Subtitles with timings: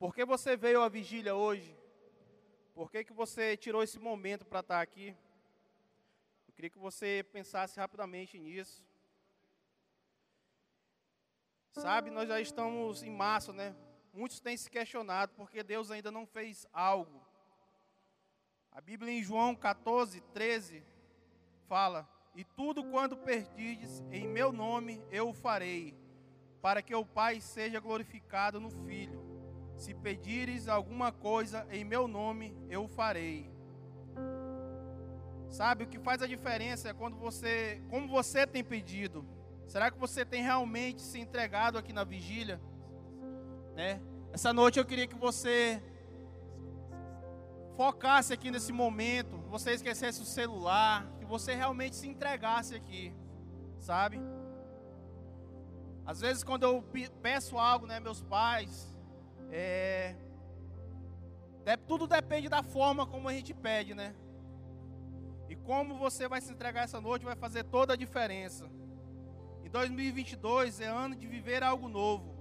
[0.00, 1.76] Por que você veio à vigília hoje?
[2.72, 5.14] Por que, que você tirou esse momento para estar aqui?
[6.48, 8.82] Eu queria que você pensasse rapidamente nisso.
[11.72, 13.76] Sabe, nós já estamos em março, né?
[14.10, 17.20] Muitos têm se questionado porque Deus ainda não fez algo.
[18.72, 20.82] A Bíblia em João 14, 13
[21.68, 25.94] fala: E tudo quando perdides em meu nome eu o farei,
[26.62, 29.29] para que o Pai seja glorificado no Filho.
[29.80, 33.50] Se pedires alguma coisa em meu nome eu farei.
[35.48, 39.24] Sabe, o que faz a diferença é quando você, como você tem pedido.
[39.66, 42.60] Será que você tem realmente se entregado aqui na vigília?
[43.74, 44.02] Né?
[44.34, 45.82] Essa noite eu queria que você
[47.74, 53.14] focasse aqui nesse momento, você esquecesse o celular, que você realmente se entregasse aqui,
[53.78, 54.20] sabe?
[56.04, 56.84] Às vezes quando eu
[57.22, 58.90] peço algo, né, meus pais,
[59.50, 60.16] é,
[61.76, 64.14] tudo depende da forma como a gente pede, né?
[65.48, 68.70] E como você vai se entregar essa noite vai fazer toda a diferença.
[69.64, 72.34] Em 2022 é ano de viver algo novo.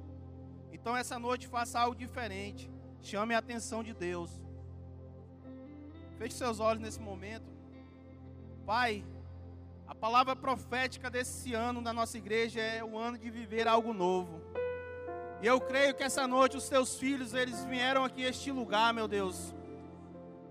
[0.71, 2.69] Então essa noite faça algo diferente.
[3.01, 4.31] Chame a atenção de Deus.
[6.17, 7.49] Feche seus olhos nesse momento.
[8.65, 9.03] Pai,
[9.87, 14.41] a palavra profética desse ano na nossa igreja é o ano de viver algo novo.
[15.41, 18.93] E eu creio que essa noite os teus filhos, eles vieram aqui a este lugar,
[18.93, 19.55] meu Deus.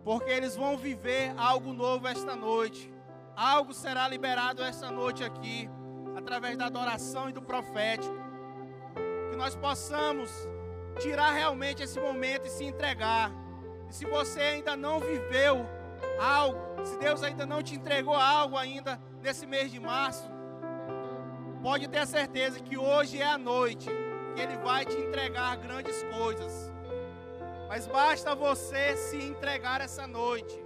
[0.03, 2.91] Porque eles vão viver algo novo esta noite.
[3.37, 5.69] Algo será liberado esta noite aqui
[6.17, 8.17] através da adoração e do profético.
[9.31, 10.31] Que nós possamos
[10.99, 13.31] tirar realmente esse momento e se entregar.
[13.91, 15.69] E se você ainda não viveu
[16.19, 20.31] algo, se Deus ainda não te entregou algo ainda nesse mês de março,
[21.63, 23.91] pode ter certeza que hoje é a noite
[24.41, 26.73] Ele vai te entregar grandes coisas.
[27.69, 30.57] Mas basta você se entregar essa noite.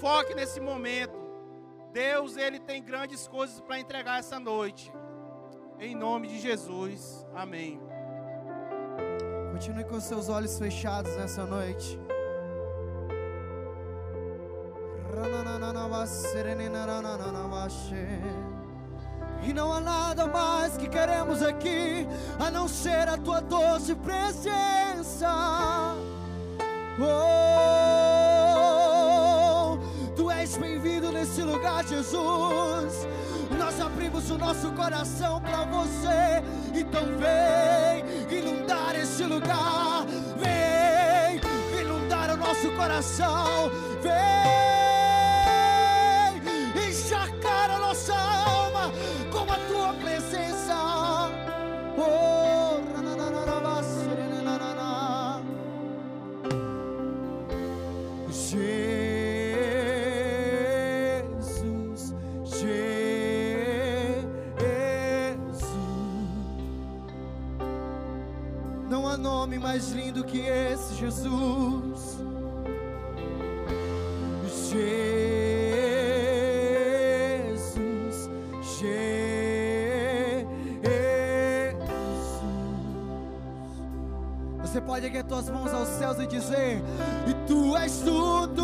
[0.00, 1.14] Foque nesse momento.
[1.92, 4.92] Deus, Ele tem grandes coisas para entregar essa noite.
[5.78, 7.24] Em nome de Jesus.
[7.34, 7.80] Amém.
[9.52, 11.98] Continue com seus olhos fechados nessa noite.
[19.46, 22.06] E não há nada mais que queremos aqui
[22.38, 25.28] a não ser a tua doce presença.
[27.00, 27.74] Oh
[30.44, 33.08] és bem-vindo nesse lugar, Jesus.
[33.58, 36.42] Nós abrimos o nosso coração para você.
[36.74, 40.04] Então vem inundar esse lugar.
[40.36, 41.40] Vem
[41.80, 43.70] inundar o nosso coração.
[44.02, 44.83] Vem.
[69.64, 72.18] Mais lindo que esse, Jesus.
[74.54, 74.90] Jesus,
[78.60, 78.94] Jesus.
[84.60, 86.82] Você pode erguer tuas mãos aos céus e dizer:
[87.28, 88.63] E tu és tudo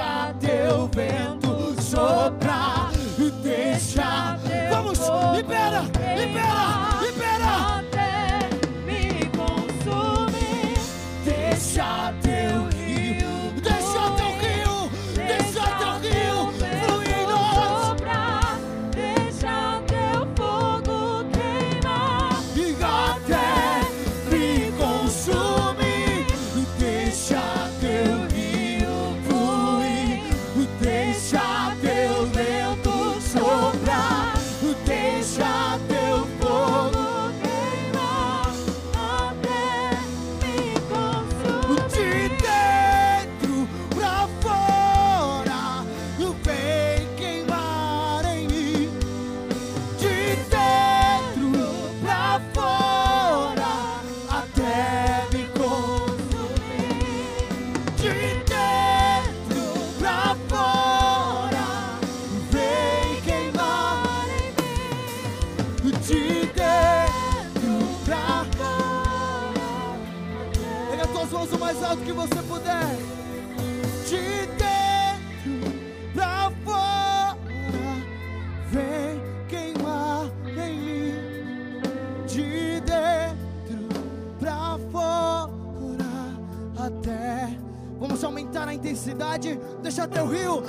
[0.00, 1.49] Deixa teu vento
[89.00, 90.62] cidade, deixa teu rio,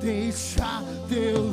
[0.00, 1.50] deixa teu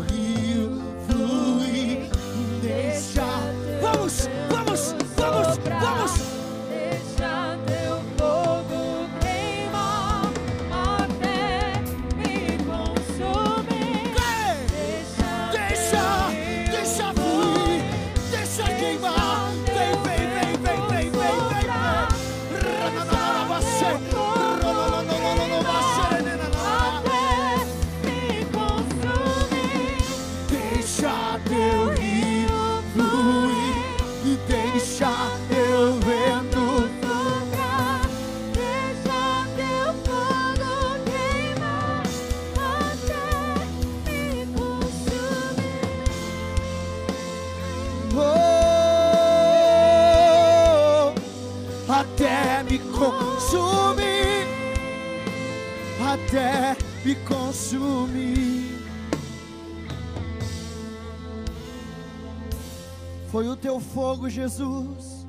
[64.31, 65.27] Jesus.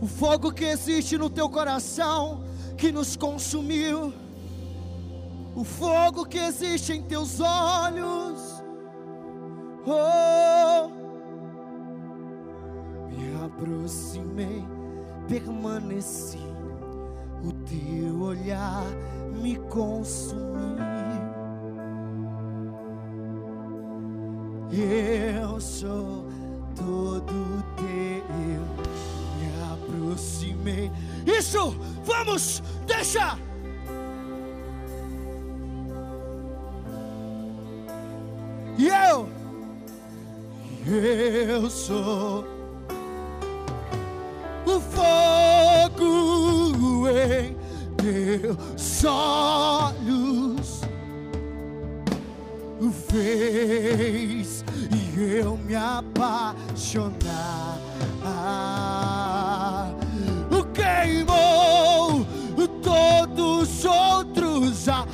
[0.00, 2.42] O fogo que existe no teu coração,
[2.76, 4.12] que nos consumiu.
[5.54, 8.62] O fogo que existe em teus olhos.
[9.86, 10.88] Oh,
[13.08, 14.64] me aproximei,
[15.26, 16.38] permaneci.
[17.42, 18.84] O teu olhar
[19.42, 20.50] me consumiu.
[24.70, 26.26] Eu sou
[26.76, 28.64] todo teu
[29.38, 30.90] me aproximei.
[31.26, 33.38] Isso, vamos, deixa.
[38.78, 39.28] E eu,
[40.86, 42.44] eu sou
[44.64, 45.98] o fogo
[47.08, 47.56] em
[47.96, 50.80] teus olhos
[52.80, 55.74] o fez e eu me
[56.22, 57.78] apaixonar.
[60.72, 62.26] Queimou
[62.82, 65.08] todos os outros amores.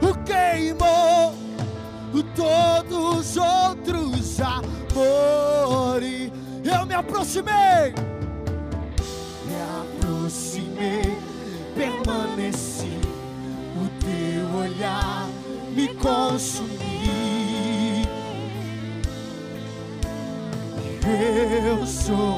[0.00, 1.34] o Queimou
[2.34, 6.32] todos os outros amores.
[6.64, 7.94] Eu me aproximei.
[9.44, 11.18] Me aproximei,
[11.74, 13.00] permaneci.
[13.76, 15.28] O teu olhar
[15.74, 16.67] me consumiu
[21.20, 22.37] eu sou.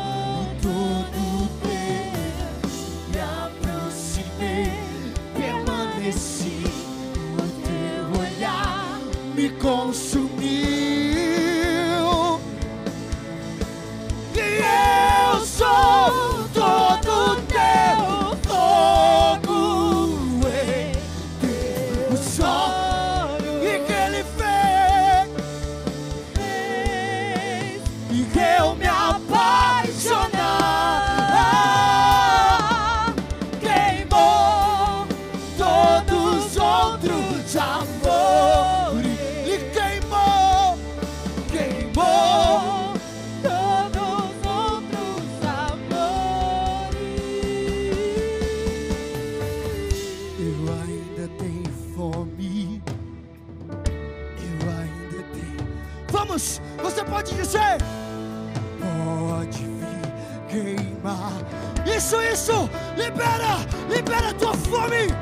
[63.21, 65.15] libera, libera a tua fome.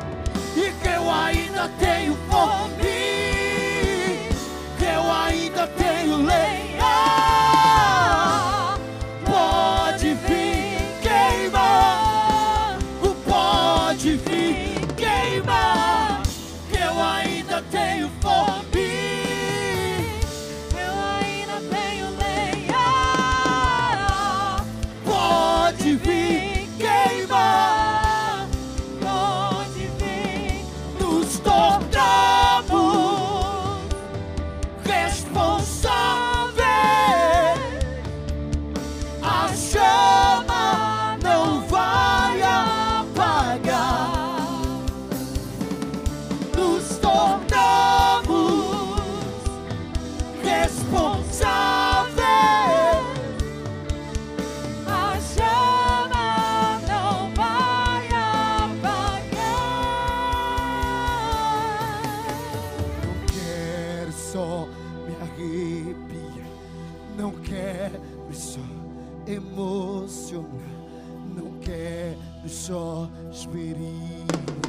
[0.57, 2.78] E que eu ainda tenho fome.
[64.33, 64.69] só
[65.07, 66.45] me arrepia.
[67.17, 67.91] Não quer
[68.29, 68.61] me só
[69.27, 70.49] emocionar.
[71.35, 74.68] Não quer me só experimentar.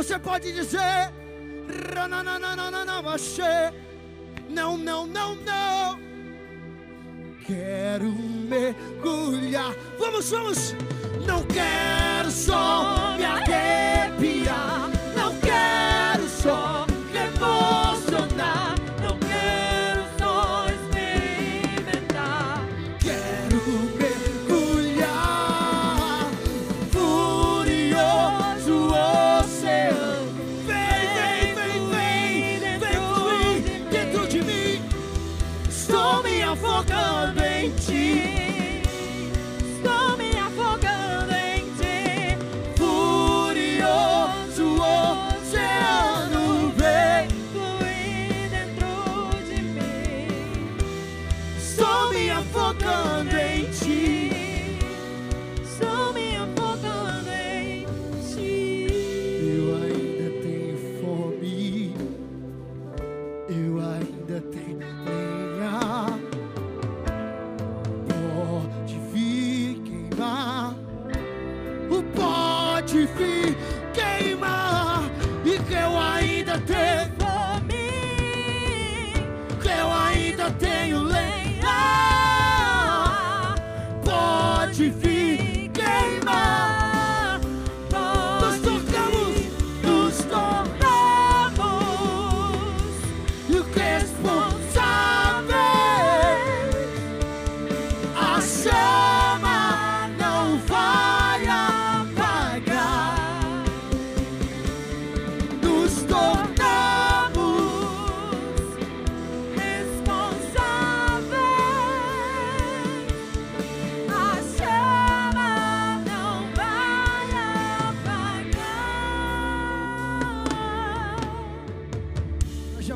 [0.00, 1.12] Você pode dizer:
[4.48, 6.00] Não, não, não, não.
[7.46, 9.74] Quero mergulhar.
[9.98, 10.74] Vamos, vamos.
[11.26, 13.09] Não quero só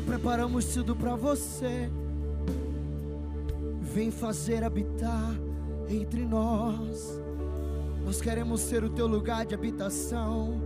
[0.01, 1.89] preparamos tudo para você.
[3.81, 5.33] Vem fazer habitar
[5.89, 7.19] entre nós.
[8.03, 10.61] Nós queremos ser o teu lugar de habitação.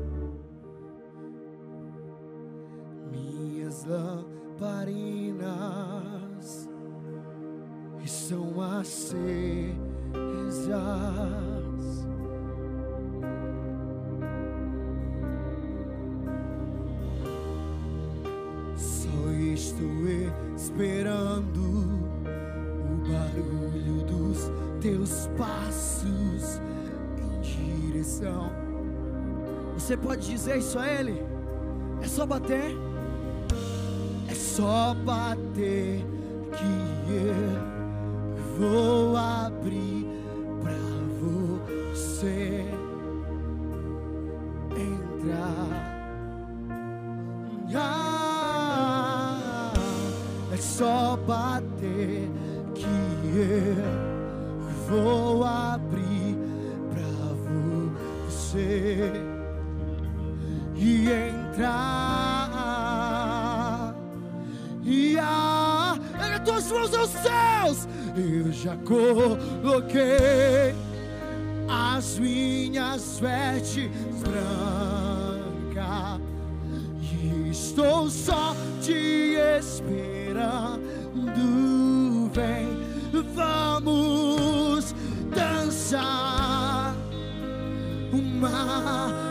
[3.12, 5.50] Minhas lamparinas
[8.03, 9.19] estão acesas.
[29.89, 31.19] Você pode dizer isso a Ele?
[32.00, 32.77] É só bater.
[34.29, 36.05] É só bater
[36.51, 37.60] que eu
[38.60, 40.05] vou abrir
[40.62, 40.77] pra
[41.19, 42.67] você
[44.77, 45.65] entrar.
[47.74, 49.74] Ah,
[50.53, 52.29] é só bater
[52.75, 52.86] que
[53.36, 53.74] eu
[54.88, 56.38] vou abrir
[56.91, 57.10] pra
[58.27, 59.28] você
[66.79, 70.74] mãos aos céus, eu já coloquei
[71.68, 73.89] as minhas vestes
[74.24, 76.22] brancas.
[77.01, 80.79] E estou só te esperando.
[82.33, 82.70] Vem,
[83.33, 84.96] vamos
[85.35, 86.96] dançar.
[88.39, 89.28] Maranata,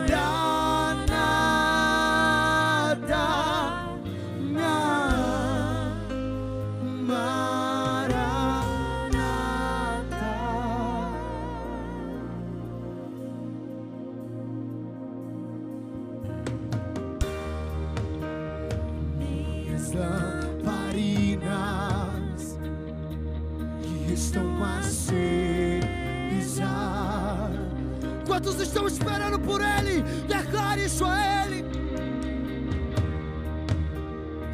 [30.88, 31.64] isso a Ele.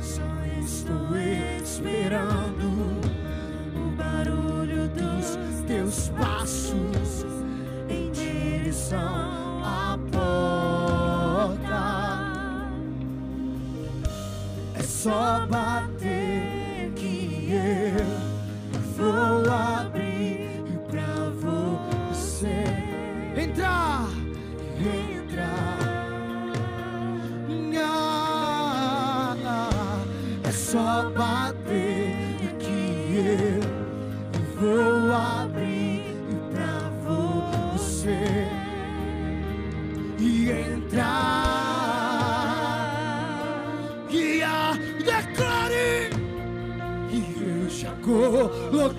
[0.01, 0.23] Só
[0.61, 1.17] estou
[1.63, 2.67] esperando
[3.77, 7.25] o barulho dos teus passos
[7.89, 11.55] em direção à porta.
[14.75, 15.74] É só bater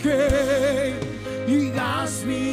[0.06, 0.94] coloquei
[1.48, 2.45] e as minhas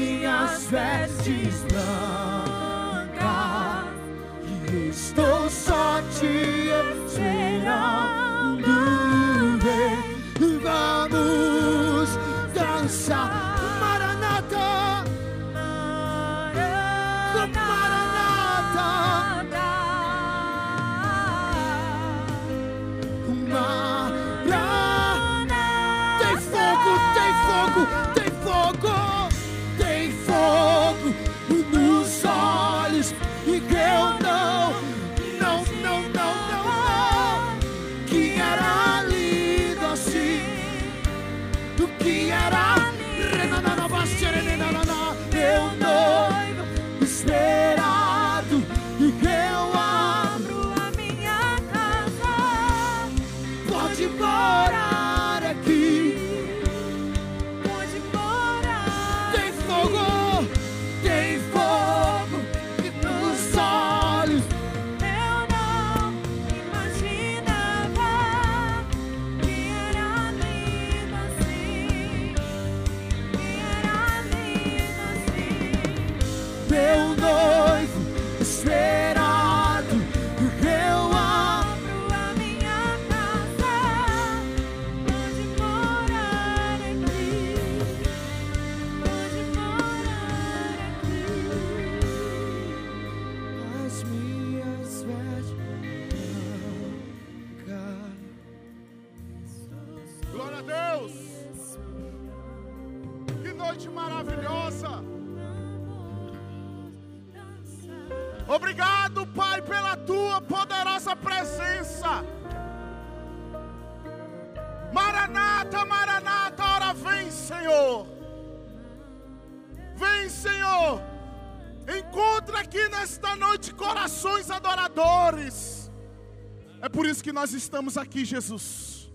[127.42, 129.11] nós estamos aqui, Jesus.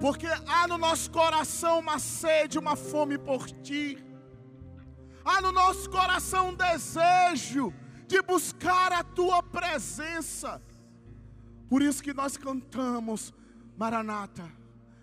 [0.00, 4.02] Porque há no nosso coração uma sede, uma fome por ti.
[5.22, 7.74] Há no nosso coração um desejo
[8.06, 10.62] de buscar a tua presença.
[11.68, 13.34] Por isso que nós cantamos,
[13.76, 14.50] Maranata,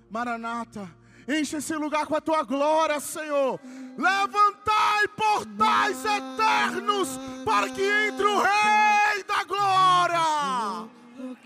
[0.09, 0.89] Maranata,
[1.27, 3.59] enche esse lugar com a tua glória, Senhor.
[3.95, 7.09] Levantai portais eternos
[7.45, 10.98] para que entre o Rei da Glória.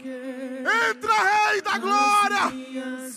[0.10, 1.14] Entra,
[1.50, 2.52] Rei da Glória.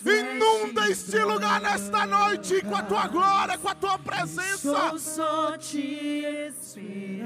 [0.07, 4.92] Inunda este lugar nesta noite com a tua glória, com a tua presença.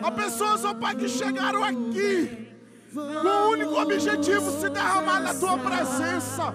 [0.03, 2.49] Há pessoas, ó Pai, que chegaram aqui
[2.95, 6.55] com o único objetivo se derramar na tua presença.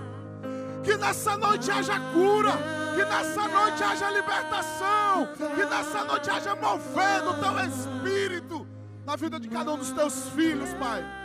[0.84, 2.52] Que nessa noite haja cura,
[2.96, 8.68] que nessa noite haja libertação, que nessa noite haja mover do teu espírito
[9.06, 11.25] na vida de cada um dos teus filhos, Pai.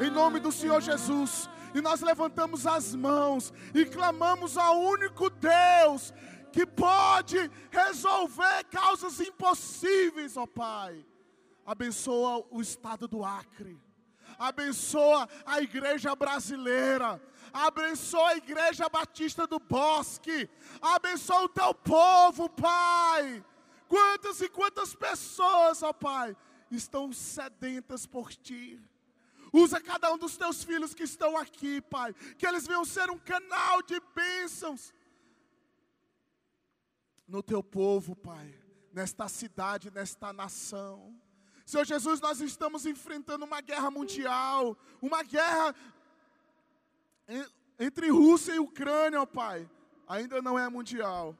[0.00, 1.48] Em nome do Senhor Jesus.
[1.74, 6.12] E nós levantamos as mãos e clamamos ao único Deus
[6.52, 11.04] que pode resolver causas impossíveis, ó Pai.
[11.64, 13.78] Abençoa o estado do Acre.
[14.38, 17.20] Abençoa a igreja brasileira.
[17.52, 20.48] Abençoa a igreja batista do Bosque.
[20.80, 23.44] Abençoa o teu povo, Pai.
[23.88, 26.36] Quantas e quantas pessoas, ó Pai,
[26.70, 28.80] estão sedentas por ti.
[29.62, 32.12] Usa cada um dos teus filhos que estão aqui, Pai.
[32.38, 34.92] Que eles venham ser um canal de bênçãos
[37.26, 38.54] no teu povo, Pai.
[38.92, 41.18] Nesta cidade, nesta nação.
[41.64, 45.74] Senhor Jesus, nós estamos enfrentando uma guerra mundial, uma guerra
[47.28, 49.68] en- entre Rússia e Ucrânia, ó Pai.
[50.06, 51.36] Ainda não é mundial,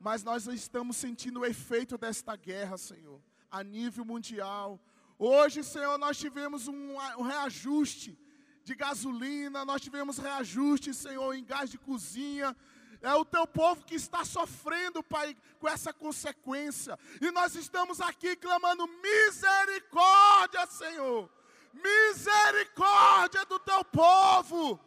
[0.00, 4.80] mas nós estamos sentindo o efeito desta guerra, Senhor, a nível mundial.
[5.18, 8.16] Hoje, Senhor, nós tivemos um, reajuste
[8.62, 12.56] de gasolina, nós tivemos reajuste, Senhor, em gás de cozinha.
[13.02, 16.96] É o teu povo que está sofrendo, Pai, com essa consequência.
[17.20, 21.28] E nós estamos aqui clamando misericórdia, Senhor.
[21.72, 24.78] Misericórdia do teu povo.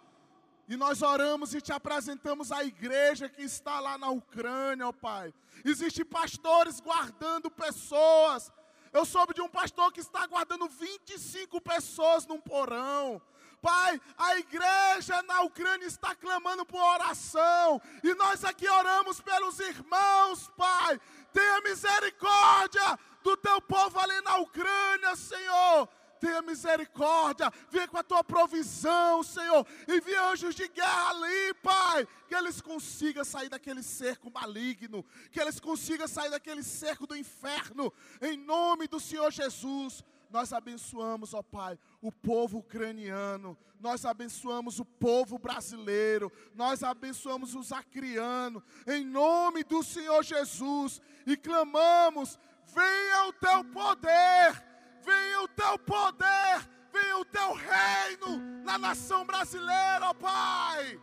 [0.68, 5.34] E nós oramos e te apresentamos a igreja que está lá na Ucrânia, ó Pai.
[5.66, 8.50] Existem pastores guardando pessoas.
[8.94, 13.22] Eu soube de um pastor que está guardando 25 pessoas num porão.
[13.62, 17.80] Pai, a igreja na Ucrânia está clamando por oração.
[18.04, 21.00] E nós aqui oramos pelos irmãos, Pai.
[21.32, 25.88] Tenha misericórdia do teu povo ali na Ucrânia, Senhor.
[26.22, 29.66] Tenha misericórdia, venha com a tua provisão, Senhor.
[29.88, 32.08] Envia anjos de guerra ali, Pai.
[32.28, 35.04] Que eles consigam sair daquele cerco maligno.
[35.32, 37.92] Que eles consigam sair daquele cerco do inferno.
[38.22, 40.04] Em nome do Senhor Jesus.
[40.30, 47.74] Nós abençoamos, ó Pai, o povo ucraniano, nós abençoamos o povo brasileiro, nós abençoamos os
[47.74, 52.40] acrianos, em nome do Senhor Jesus, e clamamos:
[52.74, 54.64] venha o teu poder,
[55.04, 61.00] venha o teu poder, venha o teu reino na nação brasileira, ó Pai,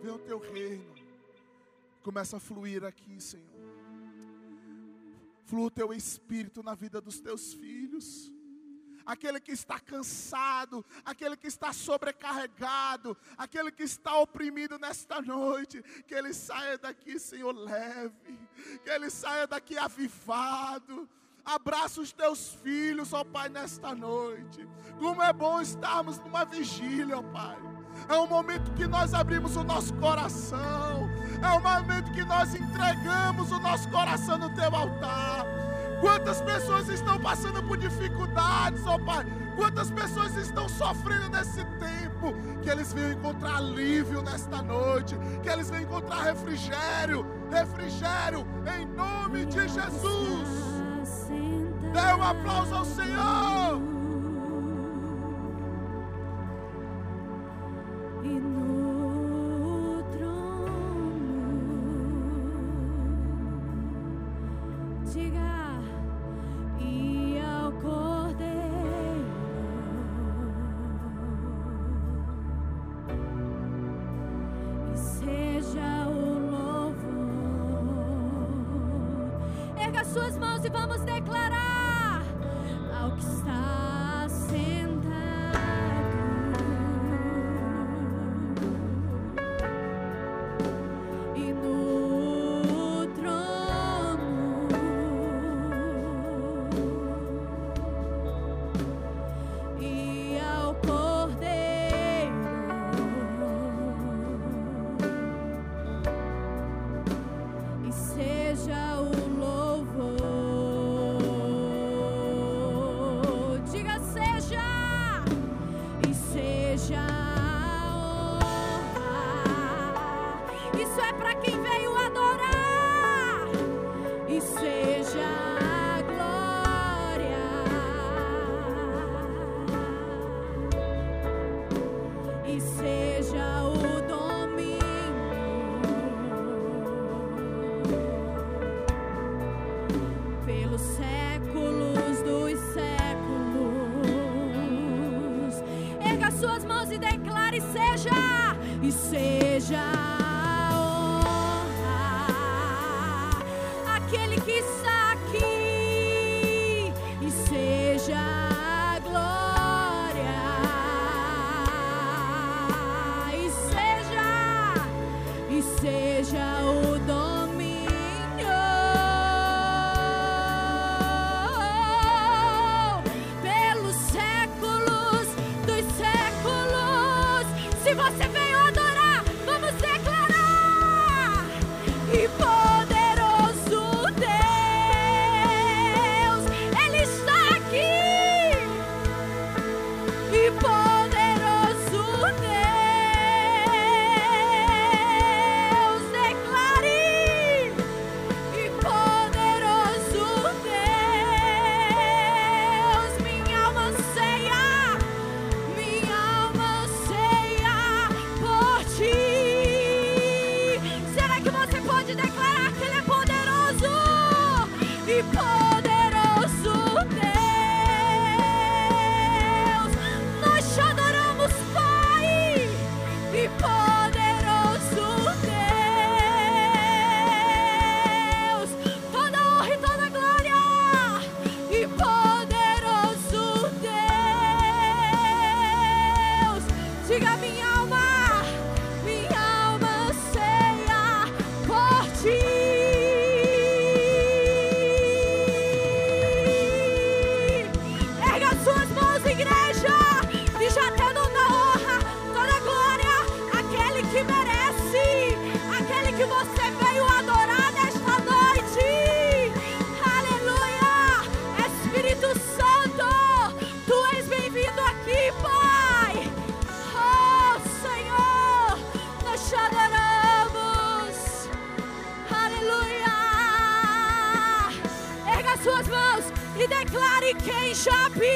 [0.00, 0.94] venha o teu reino,
[2.02, 3.46] começa a fluir aqui, Senhor,
[5.44, 8.32] flua o teu espírito na vida dos teus filhos.
[9.04, 16.14] Aquele que está cansado, aquele que está sobrecarregado, aquele que está oprimido nesta noite, que
[16.14, 18.38] ele saia daqui, Senhor, leve,
[18.84, 21.08] que ele saia daqui avivado.
[21.44, 24.66] Abraça os teus filhos, ó Pai, nesta noite.
[24.98, 27.58] Como é bom estarmos numa vigília, ó Pai.
[28.08, 31.08] É um momento que nós abrimos o nosso coração.
[31.42, 35.44] É um momento que nós entregamos o nosso coração no teu altar.
[36.00, 39.24] Quantas pessoas estão passando por dificuldades, ó Pai?
[39.56, 42.34] Quantas pessoas estão sofrendo nesse tempo?
[42.62, 48.46] Que eles venham encontrar alívio nesta noite, que eles venham encontrar refrigério, refrigério,
[48.78, 50.71] em nome de Jesus.
[51.92, 53.92] Dê um aplauso ao Senhor.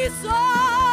[0.08, 0.85] Já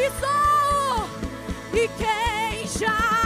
[0.00, 1.10] pisou
[1.74, 3.19] e quem já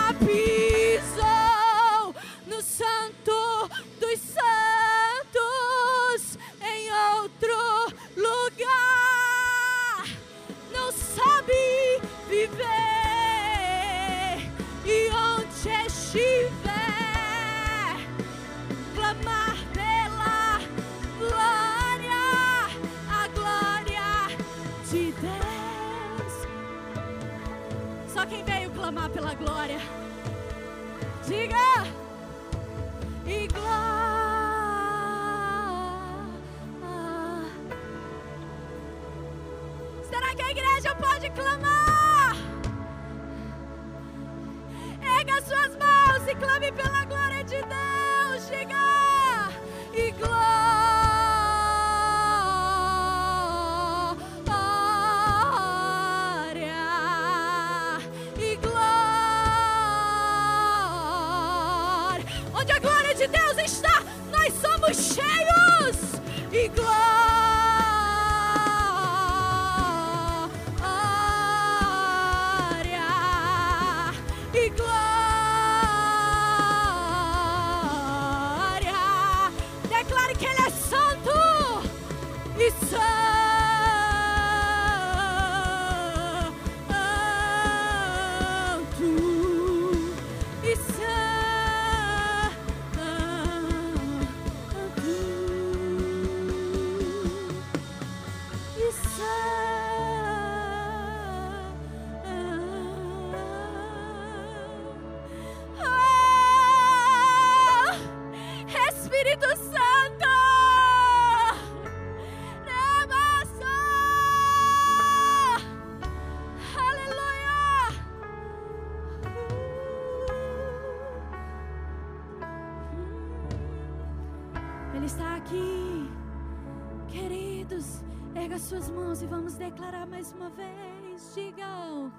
[128.54, 131.34] erga suas mãos e vamos declarar mais uma vez.
[131.34, 132.12] Digam.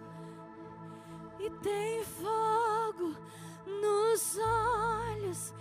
[1.39, 3.15] E tem fogo
[3.65, 5.53] nos olhos.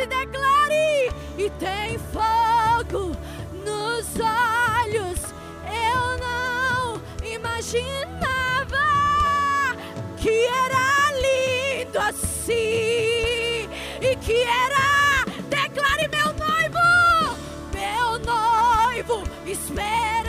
[0.00, 1.11] e declare.
[1.37, 3.16] E tem fogo
[3.64, 5.34] nos olhos.
[5.66, 8.87] Eu não imaginava
[10.16, 13.68] que era lindo assim.
[14.00, 17.37] E que era, declare meu noivo,
[17.72, 20.28] meu noivo esperado.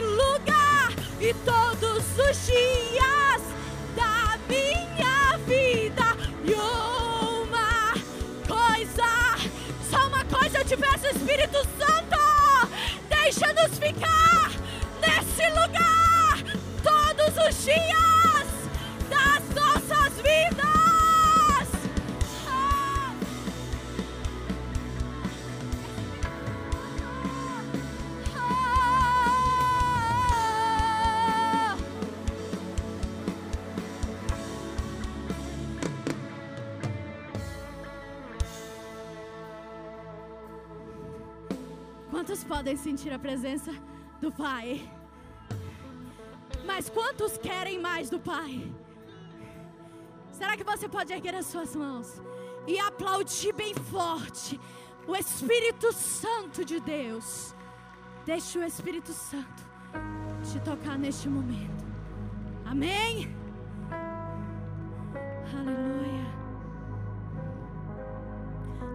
[0.00, 3.42] Lugar e todos os dias
[3.94, 6.16] da minha vida.
[6.44, 7.92] E uma
[8.46, 9.36] coisa,
[9.90, 11.71] só uma coisa eu te peço Espírito Santo,
[42.22, 43.72] Quantos podem sentir a presença
[44.20, 44.88] do Pai?
[46.64, 48.72] Mas quantos querem mais do Pai?
[50.30, 52.22] Será que você pode erguer as suas mãos
[52.64, 54.60] e aplaudir bem forte
[55.04, 57.56] o Espírito Santo de Deus?
[58.24, 59.64] Deixe o Espírito Santo
[60.44, 61.84] te tocar neste momento.
[62.64, 63.34] Amém?
[65.58, 66.26] Aleluia.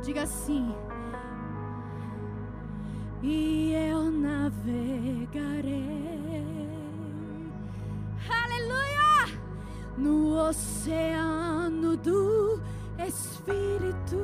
[0.02, 0.87] Diga assim.
[3.24, 5.88] E eu navegarei.
[8.30, 9.40] Aleluia!
[9.98, 12.62] No oceano do
[13.00, 14.24] Espírito.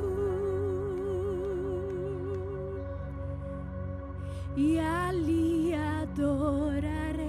[4.56, 7.24] E ali adorarei.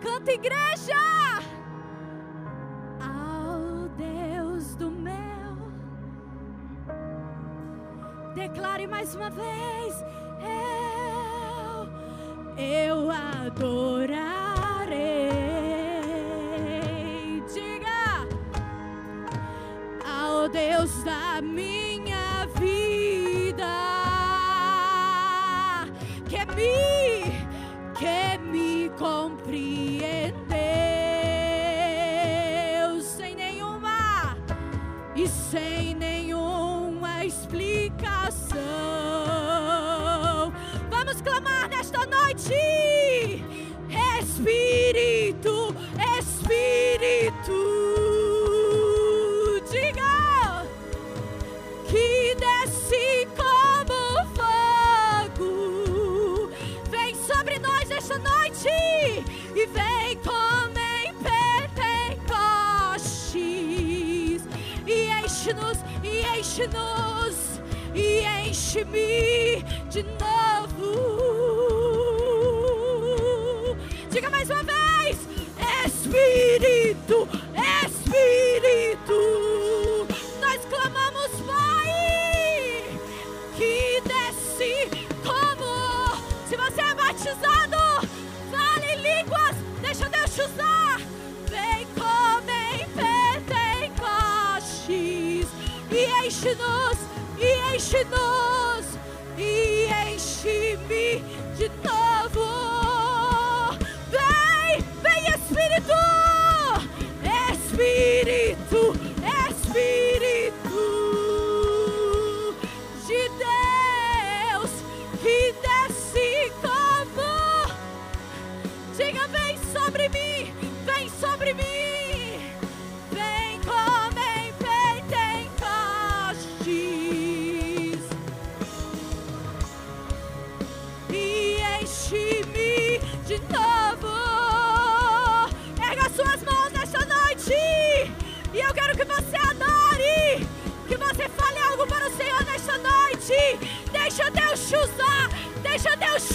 [0.00, 1.42] Canta, igreja!
[9.06, 10.04] Mais uma vez.
[10.40, 11.88] Eu,
[12.58, 13.95] eu adorarei.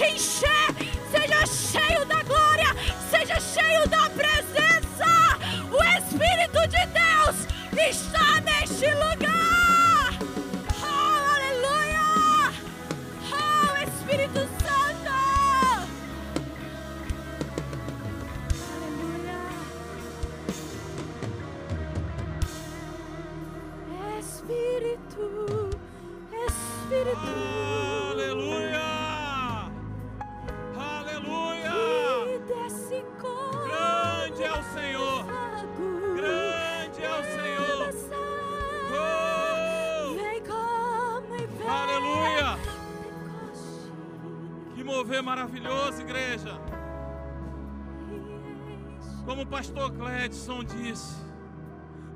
[0.01, 0.50] Deixa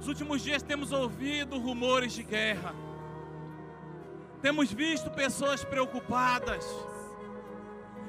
[0.06, 2.76] nos últimos dias temos ouvido rumores de guerra.
[4.40, 6.64] Temos visto pessoas preocupadas.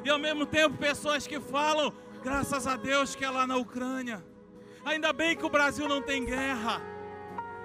[0.04, 1.90] E ao mesmo tempo pessoas que falam,
[2.22, 4.22] graças a Deus que é lá na Ucrânia.
[4.84, 6.82] Ainda bem que o Brasil não tem guerra.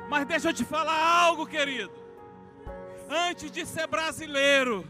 [0.10, 1.92] Mas deixa eu te falar algo, querido.
[3.10, 4.88] Antes de ser brasileiro,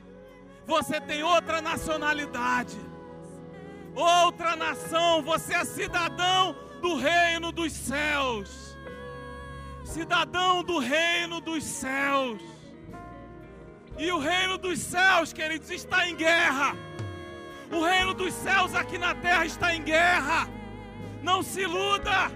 [0.68, 2.78] você tem outra nacionalidade.
[3.96, 8.61] Outra nação, você é cidadão do reino dos céus.
[9.92, 12.42] Cidadão do reino dos céus.
[13.98, 16.78] E o reino dos céus, queridos, está em guerra.
[17.70, 20.48] O reino dos céus aqui na terra está em guerra.
[21.22, 22.32] Não se iluda.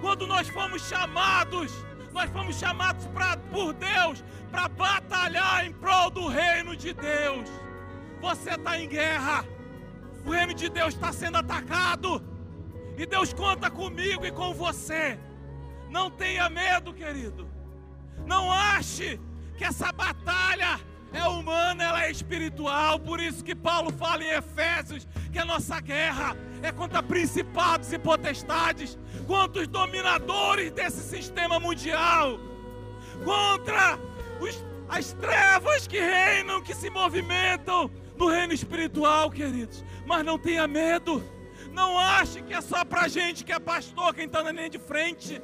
[0.00, 1.72] Quando nós fomos chamados,
[2.12, 7.50] nós fomos chamados pra, por Deus para batalhar em prol do reino de Deus.
[8.20, 9.44] Você está em guerra.
[10.24, 12.22] O reino de Deus está sendo atacado.
[12.96, 15.18] E Deus conta comigo e com você.
[15.94, 17.48] Não tenha medo, querido.
[18.26, 19.20] Não ache
[19.56, 20.80] que essa batalha
[21.12, 22.98] é humana, ela é espiritual.
[22.98, 27.98] Por isso que Paulo fala em Efésios que a nossa guerra é contra principados e
[27.98, 32.40] potestades, contra os dominadores desse sistema mundial,
[33.24, 33.96] contra
[34.40, 39.84] os- as trevas que reinam, que se movimentam no reino espiritual, queridos.
[40.04, 41.22] Mas não tenha medo.
[41.70, 44.78] Não ache que é só pra gente que é pastor quem está na linha de
[44.80, 45.40] frente.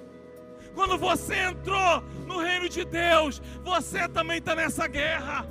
[0.74, 5.46] Quando você entrou no reino de Deus, você também está nessa guerra.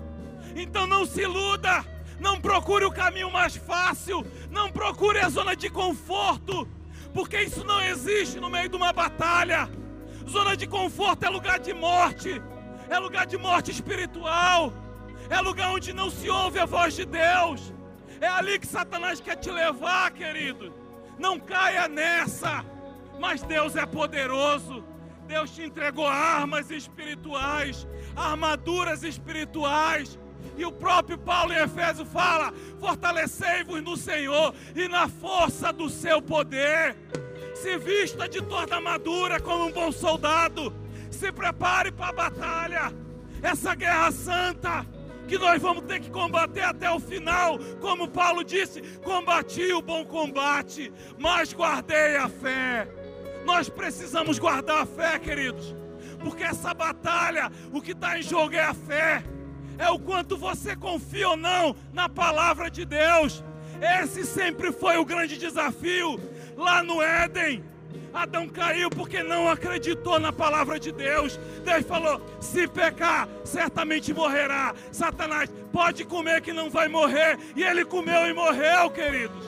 [0.55, 1.86] Então não se iluda,
[2.20, 6.67] não procure o caminho mais fácil, não procure a zona de conforto,
[7.13, 9.70] porque isso não existe no meio de uma batalha.
[10.28, 12.41] Zona de conforto é lugar de morte,
[12.89, 14.74] é lugar de morte espiritual,
[15.30, 17.74] é lugar onde não se ouve a voz de Deus.
[18.22, 20.74] É ali que Satanás quer te levar, querido.
[21.17, 22.65] Não caia nessa.
[23.20, 24.84] Mas Deus é poderoso.
[25.30, 30.17] Deus te entregou armas espirituais, armaduras espirituais.
[30.57, 36.19] E o próprio Paulo em Efésio fala: fortalecei-vos no Senhor e na força do seu
[36.19, 36.97] poder.
[37.53, 40.73] Se vista de toda armadura como um bom soldado.
[41.11, 42.93] Se prepare para a batalha.
[43.39, 44.84] Essa guerra santa
[45.27, 47.59] que nós vamos ter que combater até o final.
[47.80, 52.99] Como Paulo disse: combati o bom combate, mas guardei a fé.
[53.50, 55.76] Nós precisamos guardar a fé, queridos,
[56.20, 59.24] porque essa batalha, o que está em jogo é a fé,
[59.76, 63.43] é o quanto você confia ou não na palavra de Deus.
[63.82, 66.20] Esse sempre foi o grande desafio
[66.56, 67.64] lá no Éden.
[68.14, 71.39] Adão caiu porque não acreditou na palavra de Deus.
[71.66, 74.76] Deus falou: se pecar, certamente morrerá.
[74.91, 77.39] Satanás pode comer que não vai morrer.
[77.56, 79.43] E ele comeu e morreu, queridos.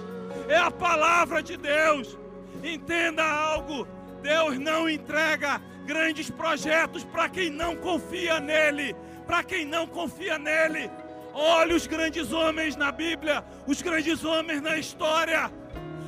[0.50, 2.18] É a palavra de Deus.
[2.64, 3.88] Entenda algo:
[4.22, 8.96] Deus não entrega grandes projetos para quem não confia nele.
[9.26, 10.90] Para quem não confia nele.
[11.34, 15.52] Olhe os grandes homens na Bíblia, os grandes homens na história.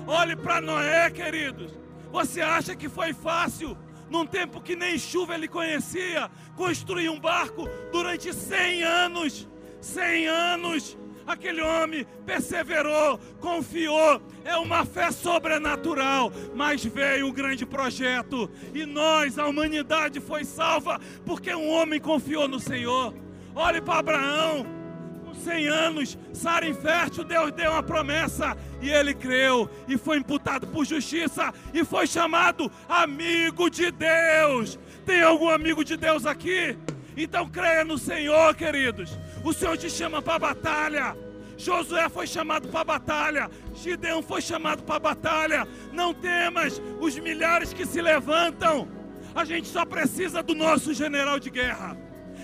[0.06, 1.72] Olhe para Noé, queridos.
[2.12, 3.78] Você acha que foi fácil,
[4.10, 9.48] num tempo que nem chuva ele conhecia, construir um barco durante 100 anos?
[9.82, 10.98] 100 anos.
[11.26, 19.40] Aquele homem perseverou, confiou, é uma fé sobrenatural, mas veio o grande projeto e nós,
[19.40, 23.14] a humanidade, foi salva porque um homem confiou no Senhor.
[23.56, 24.66] Olhe para Abraão,
[25.44, 30.86] 100 anos, Sara infértil, Deus deu uma promessa e ele creu e foi imputado por
[30.86, 34.80] justiça e foi chamado amigo de Deus.
[35.06, 36.78] Tem algum amigo de Deus aqui?
[37.16, 39.12] Então creia no Senhor, queridos.
[39.44, 41.18] O Senhor te chama para a batalha.
[41.58, 45.68] Josué foi chamado para a batalha, Gideão foi chamado para a batalha.
[45.92, 48.88] Não temas os milhares que se levantam.
[49.36, 51.98] A gente só precisa do nosso general de guerra.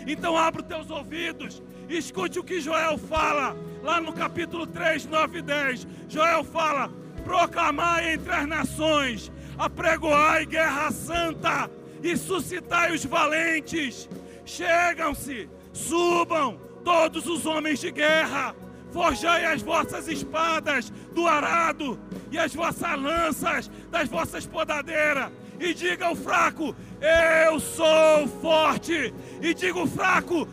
[0.07, 5.39] Então abra os teus ouvidos Escute o que Joel fala, lá no capítulo 3, 9
[5.39, 5.87] e 10.
[6.07, 6.91] Joel fala:
[7.23, 11.69] proclamai entre as nações, apregoai guerra santa
[12.03, 14.07] e suscitai os valentes.
[14.45, 16.59] Chegam-se, subam
[16.89, 18.55] todos os homens de guerra,
[18.91, 21.99] forjai as vossas espadas do arado
[22.31, 29.13] e as vossas lanças das vossas podadeiras e diga ao fraco: Eu sou forte.
[29.39, 30.47] E diga ao fraco: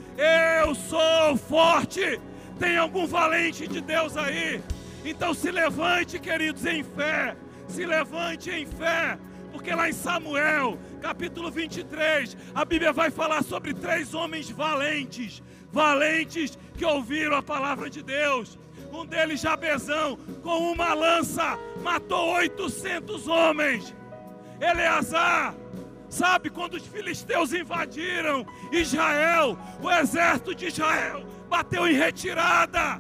[0.58, 2.20] Eu sou forte.
[2.58, 4.60] Tem algum valente de Deus aí?
[5.06, 7.34] Então se levante, queridos, em fé.
[7.66, 9.18] Se levante em fé.
[9.52, 15.42] Porque lá em Samuel, capítulo 23, a Bíblia vai falar sobre três homens valentes.
[15.76, 18.58] Valentes que ouviram a palavra de Deus.
[18.90, 23.94] Um deles, Jabezão, com uma lança, matou 800 homens.
[24.58, 25.54] Eleazar,
[26.08, 32.98] sabe quando os filisteus invadiram Israel, o exército de Israel bateu em retirada,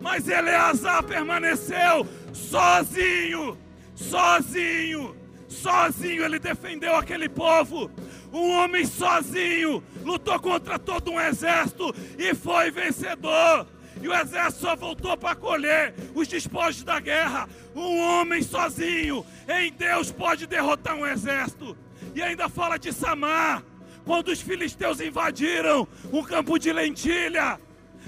[0.00, 3.58] mas Eleazar permaneceu sozinho,
[3.94, 5.14] sozinho,
[5.46, 7.90] sozinho ele defendeu aquele povo.
[8.32, 13.66] Um homem sozinho lutou contra todo um exército e foi vencedor
[14.02, 17.48] e o exército só voltou para colher os despojos da guerra.
[17.74, 21.76] Um homem sozinho em Deus pode derrotar um exército.
[22.14, 23.62] E ainda fala de Samar,
[24.04, 27.60] quando os filisteus invadiram um campo de lentilha.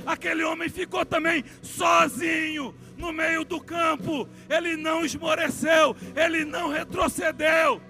[0.06, 4.26] Aquele homem ficou também sozinho no meio do campo.
[4.48, 7.82] Ele não esmoreceu, ele não retrocedeu.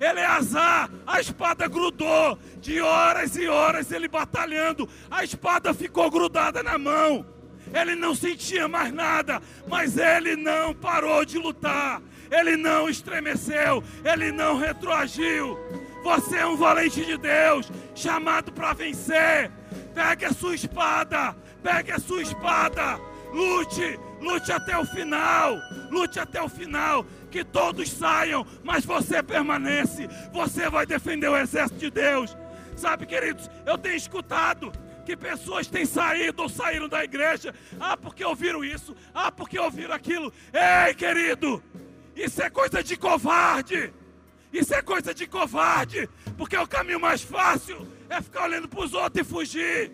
[0.00, 2.38] Eleazar, a espada grudou.
[2.60, 7.24] De horas e horas ele batalhando, a espada ficou grudada na mão.
[7.72, 14.32] Ele não sentia mais nada, mas ele não parou de lutar, ele não estremeceu, ele
[14.32, 15.58] não retroagiu.
[16.02, 19.50] Você é um valente de Deus, chamado para vencer.
[19.94, 22.98] Pegue a sua espada, pegue a sua espada,
[23.32, 25.58] lute, lute até o final,
[25.90, 27.04] lute até o final.
[27.30, 32.36] Que todos saiam, mas você permanece, você vai defender o exército de Deus.
[32.76, 34.72] Sabe, queridos, eu tenho escutado
[35.04, 37.54] que pessoas têm saído ou saíram da igreja.
[37.80, 38.94] Ah, porque ouviram isso.
[39.14, 40.32] Ah, porque ouviram aquilo.
[40.52, 41.62] Ei, querido,
[42.14, 43.92] isso é coisa de covarde.
[44.52, 46.08] Isso é coisa de covarde.
[46.36, 49.92] Porque o caminho mais fácil é ficar olhando para os outros e fugir.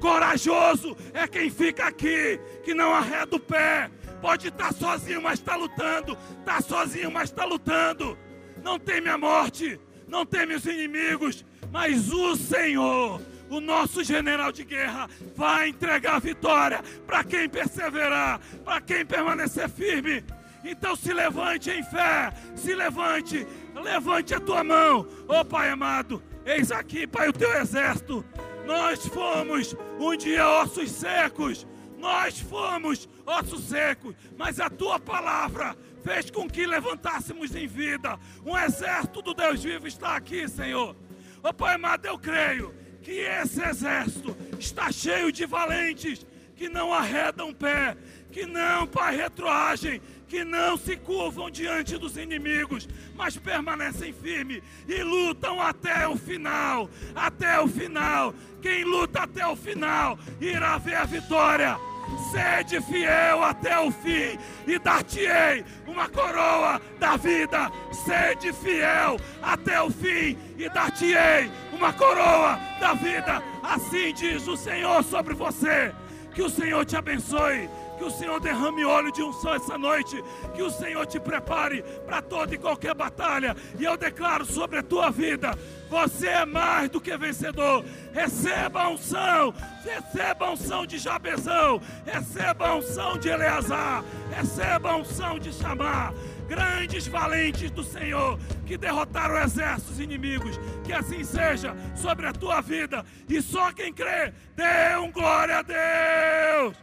[0.00, 3.90] Corajoso é quem fica aqui, que não arreda o pé.
[4.20, 6.16] Pode estar sozinho, mas está lutando.
[6.38, 8.16] Está sozinho, mas está lutando.
[8.62, 14.64] Não teme a morte, não teme os inimigos, mas o Senhor o nosso general de
[14.64, 20.24] guerra vai entregar a vitória para quem perseverar, para quem permanecer firme.
[20.64, 26.22] Então se levante em fé, se levante, levante a tua mão, ó oh, Pai amado.
[26.46, 28.24] Eis aqui, Pai, o teu exército.
[28.64, 31.66] Nós fomos um dia ossos secos,
[32.00, 38.18] nós fomos ossos secos, mas a tua palavra fez com que levantássemos em vida.
[38.44, 40.96] Um exército do Deus vivo está aqui, Senhor.
[41.42, 46.26] Ó oh, Pai amado, eu creio que esse exército está cheio de valentes
[46.56, 47.96] que não arredam pé,
[48.30, 55.02] que não, Pai, retroagem, que não se curvam diante dos inimigos, mas permanecem firmes e
[55.02, 56.88] lutam até o final.
[57.14, 58.34] Até o final.
[58.62, 61.89] Quem luta até o final irá ver a vitória.
[62.30, 67.70] Sede fiel até o fim e dar-te-ei uma coroa da vida.
[67.92, 73.42] Sede fiel até o fim e dar-te-ei uma coroa da vida.
[73.62, 75.92] Assim diz o Senhor sobre você.
[76.34, 77.68] Que o Senhor te abençoe.
[77.98, 80.22] Que o Senhor derrame óleo de unção essa noite.
[80.54, 83.56] Que o Senhor te prepare para toda e qualquer batalha.
[83.78, 85.56] E eu declaro sobre a tua vida:
[85.90, 87.84] você é mais do que vencedor.
[88.14, 89.52] Receba a unção.
[89.84, 91.82] Receba a unção de Jabezão.
[92.06, 94.04] Receba a unção de Eleazar.
[94.34, 96.14] Receba a unção de Chamar
[96.48, 100.58] grandes valentes do Senhor que derrotaram exércitos inimigos.
[100.84, 103.04] Que assim seja sobre a tua vida.
[103.28, 106.76] E só quem crê, dê um glória a Deus.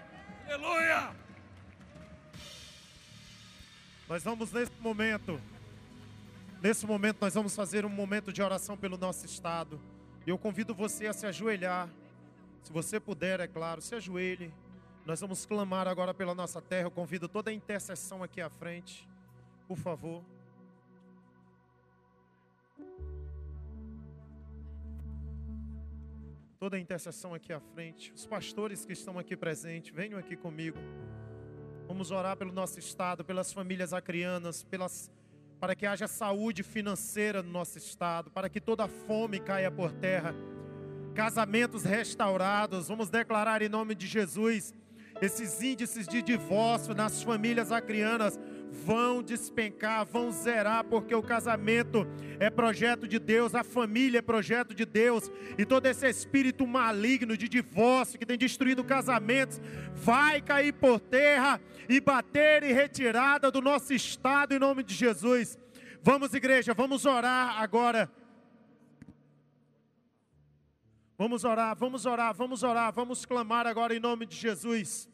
[0.45, 1.09] Aleluia!
[4.09, 5.39] Nós vamos nesse momento,
[6.61, 9.79] nesse momento nós vamos fazer um momento de oração pelo nosso estado.
[10.25, 11.89] Eu convido você a se ajoelhar.
[12.63, 14.53] Se você puder, é claro, se ajoelhe.
[15.05, 16.87] Nós vamos clamar agora pela nossa terra.
[16.87, 19.07] Eu convido toda a intercessão aqui à frente.
[19.67, 20.23] Por favor.
[26.59, 28.11] toda a intercessão aqui à frente.
[28.13, 30.77] Os pastores que estão aqui presentes, venham aqui comigo.
[31.87, 35.11] Vamos orar pelo nosso estado, pelas famílias acrianas, pelas,
[35.59, 40.35] para que haja saúde financeira no nosso estado, para que toda fome caia por terra.
[41.15, 44.73] Casamentos restaurados, vamos declarar em nome de Jesus
[45.19, 48.39] esses índices de divórcio nas famílias acrianas
[48.71, 52.07] vão despencar, vão zerar, porque o casamento
[52.39, 57.35] é projeto de Deus, a família é projeto de Deus, e todo esse espírito maligno
[57.35, 59.59] de divórcio que tem destruído casamentos
[59.93, 61.59] vai cair por terra
[61.89, 65.57] e bater em retirada do nosso estado em nome de Jesus.
[66.01, 68.09] Vamos, igreja, vamos orar agora.
[71.17, 75.09] Vamos orar, vamos orar, vamos orar, vamos clamar agora em nome de Jesus.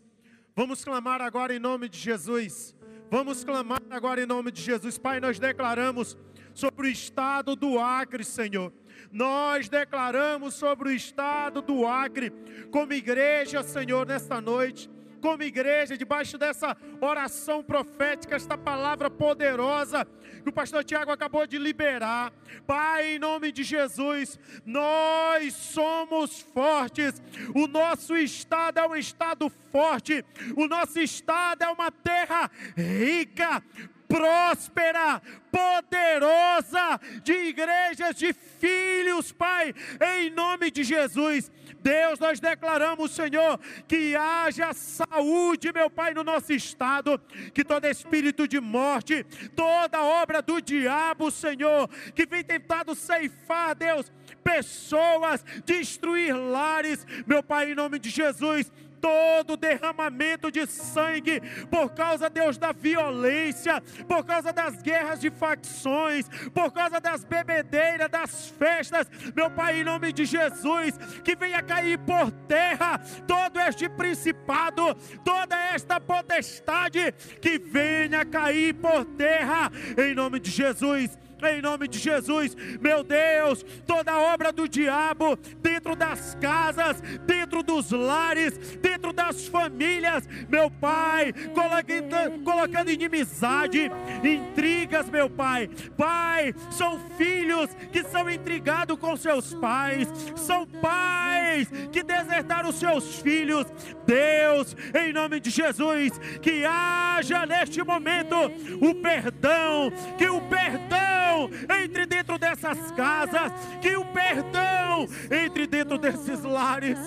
[0.55, 2.75] Vamos clamar agora em nome de Jesus.
[3.13, 4.97] Vamos clamar agora em nome de Jesus.
[4.97, 6.17] Pai, nós declaramos
[6.51, 8.73] sobre o estado do Acre, Senhor.
[9.11, 12.33] Nós declaramos sobre o estado do Acre,
[12.71, 14.89] como igreja, Senhor, nesta noite
[15.23, 20.05] como igreja, debaixo dessa oração profética, esta palavra poderosa
[20.43, 22.33] que o pastor Tiago acabou de liberar.
[22.67, 27.21] Pai, em nome de Jesus, nós somos fortes.
[27.55, 30.25] O nosso estado é um estado forte.
[30.57, 33.63] O nosso estado é uma terra rica,
[34.09, 41.49] próspera, poderosa, de igrejas, de filhos, Pai, em nome de Jesus.
[41.83, 47.19] Deus, nós declaramos, Senhor, que haja saúde, meu Pai, no nosso estado,
[47.53, 54.09] que todo espírito de morte, toda obra do diabo, Senhor, que vem tentado ceifar, Deus,
[54.41, 58.71] pessoas, destruir lares, meu Pai, em nome de Jesus,
[59.03, 66.29] todo derramamento de sangue, por causa, Deus, da violência, por causa das guerras de facções,
[66.53, 71.99] por causa das bebedeiras, das festas, meu Pai, em nome de Jesus, que venha cair
[71.99, 72.97] por terra
[73.27, 74.95] todo este principado,
[75.25, 81.99] toda esta potestade, que venha cair por terra, em nome de Jesus em nome de
[81.99, 89.47] Jesus, meu Deus, toda obra do diabo dentro das casas, dentro dos lares, dentro das
[89.47, 93.91] famílias, meu Pai, colocando, colocando inimizade,
[94.23, 102.03] intrigas, meu Pai, Pai, são filhos que são intrigados com seus pais, são pais que
[102.03, 103.65] desertaram seus filhos,
[104.05, 108.35] Deus, em nome de Jesus, que haja neste momento
[108.81, 111.49] o perdão, que o perdão perdão
[111.83, 116.99] entre dentro dessas casas, que o perdão entre dentro desses lares.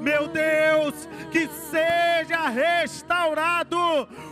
[0.00, 3.76] Meu Deus, que seja restaurado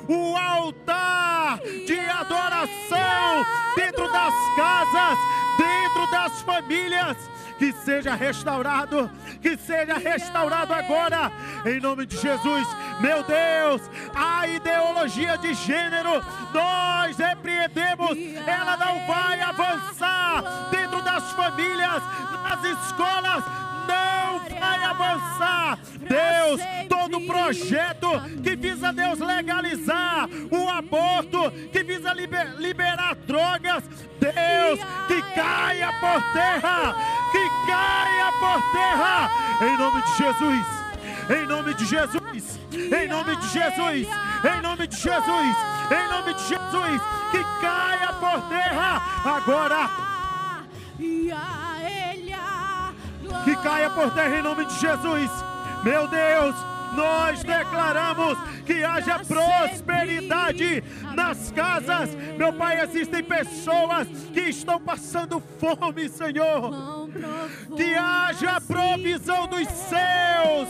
[0.08, 3.44] o altar de adoração
[3.76, 5.18] dentro das casas,
[5.58, 7.16] dentro das famílias
[7.58, 9.10] que seja restaurado,
[9.42, 11.32] que seja restaurado agora,
[11.66, 12.66] em nome de Jesus.
[13.00, 13.82] Meu Deus,
[14.14, 20.68] a ideologia de gênero, nós repreendemos, ela não vai avançar
[20.98, 22.02] dentro das famílias,
[22.42, 23.44] nas escolas,
[23.86, 25.78] não vai avançar.
[26.00, 28.08] Deus, todo projeto
[28.42, 33.84] que visa Deus legalizar o aborto, que visa liber, liberar drogas,
[34.20, 36.94] Deus, que caia por terra,
[37.32, 39.30] que caia por terra,
[39.60, 40.66] em nome de Jesus,
[41.30, 44.08] em nome de Jesus, em nome de Jesus,
[44.44, 45.56] em nome de Jesus,
[45.90, 50.07] em nome de Jesus, que caia por terra agora.
[53.44, 55.30] Que caia por terra em nome de Jesus.
[55.84, 56.54] Meu Deus,
[56.94, 60.82] Nós declaramos que haja prosperidade
[61.14, 62.10] nas casas.
[62.36, 67.08] Meu Pai, existem pessoas que estão passando fome, Senhor.
[67.76, 70.68] Que haja provisão dos céus.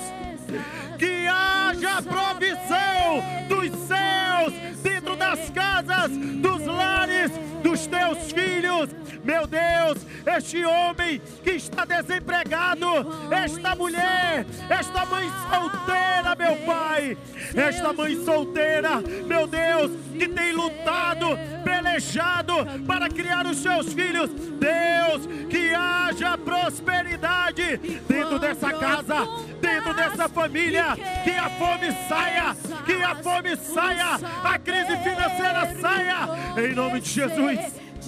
[0.99, 7.30] Que haja provisão dos céus dentro das casas, dos lares
[7.62, 8.90] dos teus filhos.
[9.24, 12.86] Meu Deus, este homem que está desempregado,
[13.30, 17.18] esta mulher, esta mãe solteira, meu Pai,
[17.55, 22.55] esta mãe solteira, meu Deus, que tem lutado, pelejado
[22.86, 24.30] para criar os seus filhos.
[24.30, 27.76] Deus, que haja prosperidade
[28.09, 29.28] dentro dessa casa,
[29.61, 34.14] dentro dessa família, que a fome saia, que a fome saia,
[34.45, 37.59] a crise financeira saia, em nome de Jesus.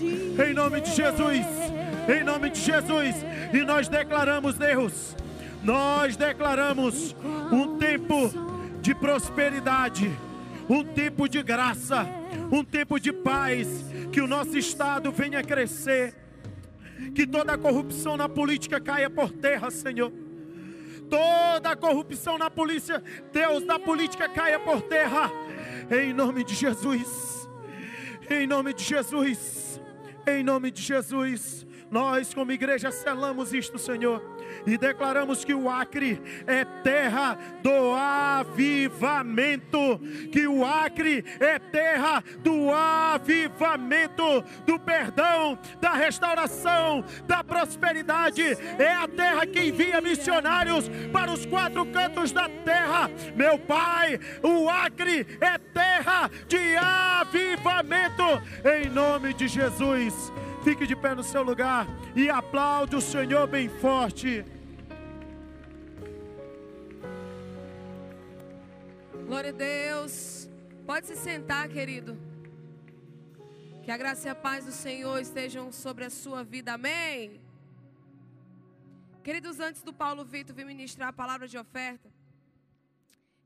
[0.00, 1.46] Em nome de Jesus.
[2.08, 3.16] Em nome de Jesus.
[3.52, 5.16] E nós declaramos, Deus,
[5.62, 7.14] nós declaramos
[7.52, 8.30] um tempo
[8.80, 10.10] de prosperidade,
[10.68, 12.06] um tempo de graça,
[12.50, 13.68] um tempo de paz,
[14.10, 16.14] que o nosso estado venha crescer,
[17.14, 20.12] que toda a corrupção na política caia por terra, Senhor.
[21.10, 23.02] Toda a corrupção na polícia,
[23.32, 25.30] Deus, na política caia por terra,
[25.90, 27.48] em nome de Jesus.
[28.30, 29.80] Em nome de Jesus.
[30.26, 31.66] Em nome de Jesus.
[31.90, 34.22] Nós, como igreja, selamos isto, Senhor,
[34.64, 39.98] e declaramos que o Acre é terra do avivamento,
[40.30, 49.08] que o Acre é terra do avivamento, do perdão, da restauração, da prosperidade, é a
[49.08, 54.20] terra que envia missionários para os quatro cantos da terra, meu Pai.
[54.42, 58.22] O Acre é terra de avivamento,
[58.64, 60.32] em nome de Jesus.
[60.62, 64.44] Fique de pé no seu lugar e aplaude o Senhor bem forte.
[69.26, 70.50] Glória a Deus.
[70.84, 72.18] Pode se sentar, querido.
[73.82, 76.74] Que a graça e a paz do Senhor estejam sobre a sua vida.
[76.74, 77.40] Amém.
[79.22, 82.10] Queridos, antes do Paulo Vitor vir ministrar a palavra de oferta,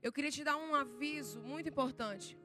[0.03, 2.37] eu queria te dar um aviso muito importante.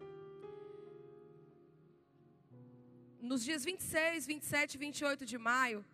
[3.21, 5.85] Nos dias 26, 27 e 28 de maio,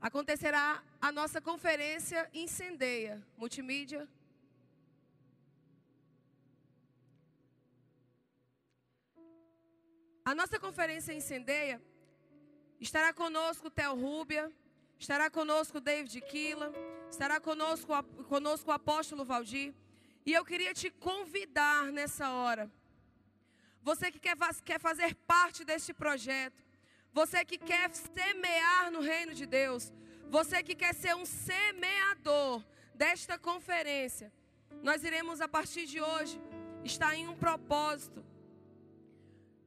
[0.00, 4.08] acontecerá a nossa conferência Incendeia, multimídia.
[10.24, 11.80] A nossa conferência Incendeia
[12.80, 14.52] estará conosco Theo Rúbia,
[14.98, 16.72] estará conosco David Kila,
[17.10, 17.92] estará conosco,
[18.28, 19.74] conosco o apóstolo Valdir.
[20.24, 22.70] E eu queria te convidar nessa hora.
[23.82, 26.65] Você que quer, quer fazer parte deste projeto,
[27.16, 29.90] você que quer semear no reino de Deus.
[30.28, 32.62] Você que quer ser um semeador
[32.94, 34.30] desta conferência.
[34.82, 36.38] Nós iremos a partir de hoje
[36.84, 38.22] estar em um propósito.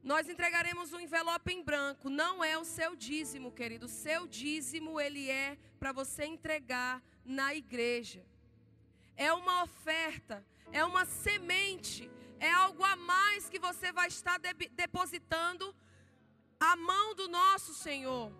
[0.00, 2.08] Nós entregaremos um envelope em branco.
[2.08, 3.86] Não é o seu dízimo, querido.
[3.86, 8.24] O seu dízimo ele é para você entregar na igreja.
[9.16, 14.54] É uma oferta, é uma semente, é algo a mais que você vai estar de
[14.84, 15.74] depositando
[16.60, 18.30] a mão do nosso Senhor.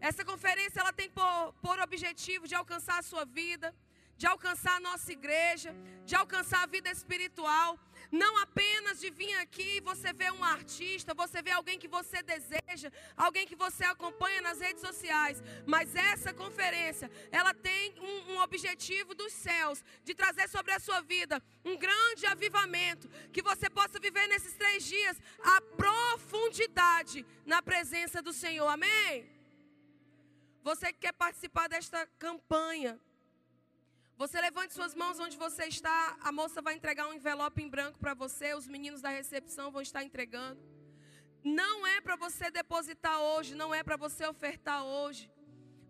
[0.00, 3.74] Essa conferência ela tem por, por objetivo de alcançar a sua vida,
[4.22, 5.70] de alcançar a nossa igreja,
[6.08, 7.70] de alcançar a vida espiritual.
[8.20, 12.22] Não apenas de vir aqui e você ver um artista, você ver alguém que você
[12.22, 15.42] deseja, alguém que você acompanha nas redes sociais.
[15.66, 21.00] Mas essa conferência, ela tem um, um objetivo dos céus, de trazer sobre a sua
[21.00, 25.16] vida um grande avivamento, que você possa viver nesses três dias
[25.56, 28.68] a profundidade na presença do Senhor.
[28.68, 29.28] Amém?
[30.62, 33.00] Você que quer participar desta campanha,
[34.22, 36.16] você levante suas mãos onde você está.
[36.28, 38.48] A moça vai entregar um envelope em branco para você.
[38.54, 40.60] Os meninos da recepção vão estar entregando.
[41.42, 45.24] Não é para você depositar hoje, não é para você ofertar hoje.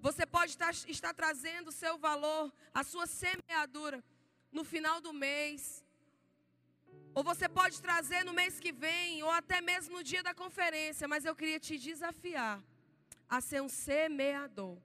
[0.00, 4.02] Você pode estar, estar trazendo o seu valor, a sua semeadura,
[4.50, 5.84] no final do mês.
[7.14, 11.06] Ou você pode trazer no mês que vem, ou até mesmo no dia da conferência.
[11.06, 12.56] Mas eu queria te desafiar
[13.28, 14.78] a ser um semeador.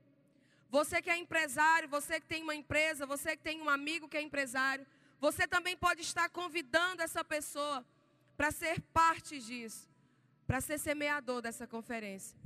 [0.69, 4.17] Você que é empresário, você que tem uma empresa, você que tem um amigo que
[4.17, 4.85] é empresário,
[5.19, 7.85] você também pode estar convidando essa pessoa
[8.35, 9.89] para ser parte disso,
[10.45, 12.37] para ser semeador dessa conferência.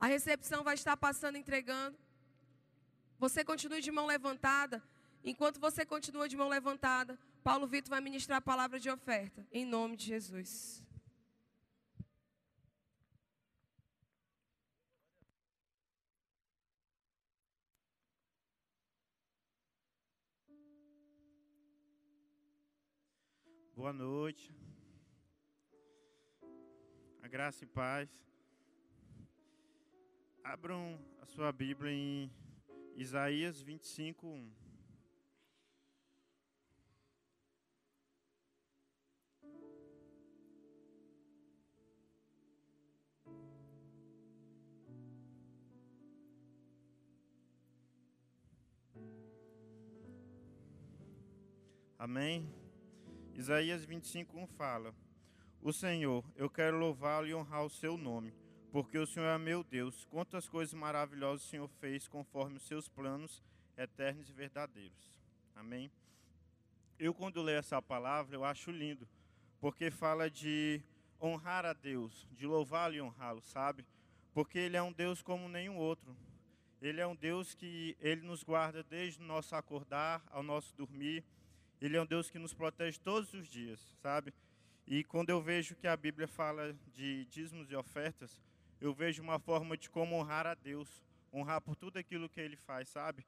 [0.00, 1.96] A recepção vai estar passando entregando.
[3.18, 4.82] Você continue de mão levantada.
[5.24, 9.64] Enquanto você continua de mão levantada, Paulo Vitor vai ministrar a palavra de oferta, em
[9.64, 10.82] nome de Jesus.
[23.78, 24.52] Boa noite.
[27.22, 28.10] A graça e paz.
[30.42, 32.28] Abram a sua Bíblia em
[32.96, 34.52] Isaías 25, 1.
[51.96, 52.57] Amém?
[53.38, 54.92] Isaías 25, 1 fala:
[55.62, 58.34] O Senhor, eu quero louvá-lo e honrar o seu nome,
[58.72, 60.04] porque o Senhor é meu Deus.
[60.06, 63.40] Quantas coisas maravilhosas o Senhor fez conforme os seus planos
[63.76, 65.20] eternos e verdadeiros.
[65.54, 65.88] Amém?
[66.98, 69.08] Eu, quando leio essa palavra, eu acho lindo,
[69.60, 70.82] porque fala de
[71.22, 73.86] honrar a Deus, de louvá-lo e honrá-lo, sabe?
[74.34, 76.16] Porque Ele é um Deus como nenhum outro.
[76.82, 81.24] Ele é um Deus que Ele nos guarda desde o nosso acordar ao nosso dormir.
[81.80, 84.34] Ele é um Deus que nos protege todos os dias, sabe?
[84.86, 88.40] E quando eu vejo que a Bíblia fala de dízimos e ofertas,
[88.80, 92.56] eu vejo uma forma de como honrar a Deus, honrar por tudo aquilo que Ele
[92.56, 93.24] faz, sabe?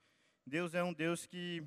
[0.47, 1.63] Deus é um Deus que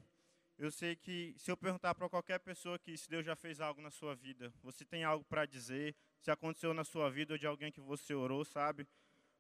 [0.58, 3.82] eu sei que se eu perguntar para qualquer pessoa que se Deus já fez algo
[3.82, 7.48] na sua vida, você tem algo para dizer, se aconteceu na sua vida ou de
[7.48, 8.88] alguém que você orou, sabe?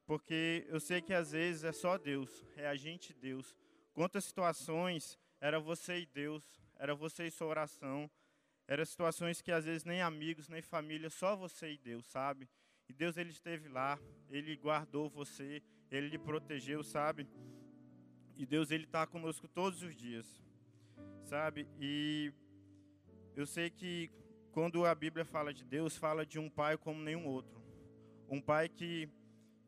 [0.05, 3.55] Porque eu sei que às vezes é só Deus, é a gente e Deus.
[3.93, 6.43] Quantas situações era você e Deus,
[6.77, 8.09] era você e sua oração.
[8.67, 12.49] Eram situações que às vezes nem amigos, nem família, só você e Deus, sabe?
[12.87, 13.99] E Deus ele esteve lá,
[14.29, 15.61] ele guardou você,
[15.91, 17.27] ele lhe protegeu, sabe?
[18.35, 20.41] E Deus ele está conosco todos os dias,
[21.23, 21.67] sabe?
[21.79, 22.33] E
[23.35, 24.09] eu sei que
[24.51, 27.61] quando a Bíblia fala de Deus, fala de um pai como nenhum outro.
[28.29, 29.09] Um pai que,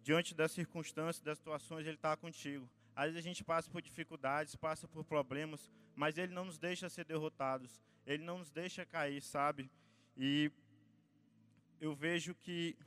[0.01, 2.69] diante das circunstâncias, das situações, ele está contigo.
[2.95, 6.89] Às vezes a gente passa por dificuldades, passa por problemas, mas Ele não nos deixa
[6.89, 7.81] ser derrotados.
[8.05, 9.69] Ele não nos deixa cair, sabe?
[10.17, 10.51] E
[11.79, 12.77] eu vejo que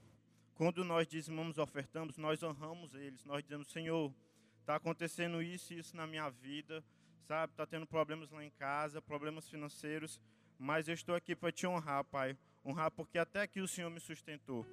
[0.55, 3.25] quando nós dizimamos, ofertamos, nós honramos eles.
[3.25, 4.13] Nós dizemos, Senhor,
[4.61, 6.85] está acontecendo isso e isso na minha vida,
[7.27, 7.53] sabe?
[7.53, 10.21] Está tendo problemas lá em casa, problemas financeiros,
[10.59, 12.37] mas eu estou aqui para te honrar, Pai.
[12.65, 14.67] Honrar porque até aqui o Senhor me sustentou.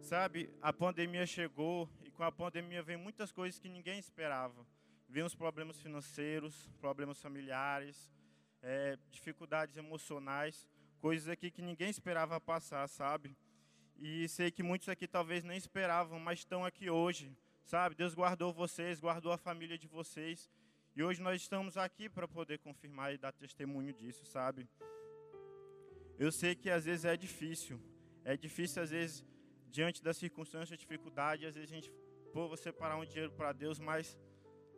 [0.00, 4.66] Sabe, a pandemia chegou e com a pandemia vem muitas coisas que ninguém esperava.
[5.08, 8.12] Vem os problemas financeiros, problemas familiares,
[8.62, 13.36] é, dificuldades emocionais, coisas aqui que ninguém esperava passar, sabe?
[13.96, 17.94] E sei que muitos aqui talvez nem esperavam, mas estão aqui hoje, sabe?
[17.94, 20.50] Deus guardou vocês, guardou a família de vocês.
[20.94, 24.68] E hoje nós estamos aqui para poder confirmar e dar testemunho disso, sabe?
[26.18, 27.80] Eu sei que às vezes é difícil.
[28.24, 29.24] É difícil às vezes
[29.70, 31.92] diante das circunstâncias, dificuldade, às vezes a gente,
[32.32, 34.16] pô, vou separar um dinheiro para Deus, mas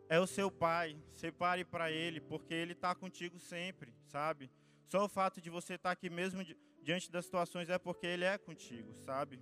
[0.09, 4.49] é o seu pai, separe para Ele, porque Ele está contigo sempre, sabe?
[4.87, 6.43] Só o fato de você estar tá aqui mesmo
[6.81, 9.39] diante das situações é porque Ele é contigo, sabe?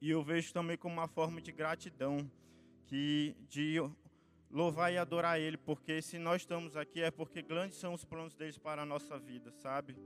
[0.00, 2.30] E eu vejo também como uma forma de gratidão,
[2.86, 3.76] que de
[4.50, 8.34] louvar e adorar Ele, porque se nós estamos aqui é porque grandes são os planos
[8.34, 9.96] deles para a nossa vida, sabe?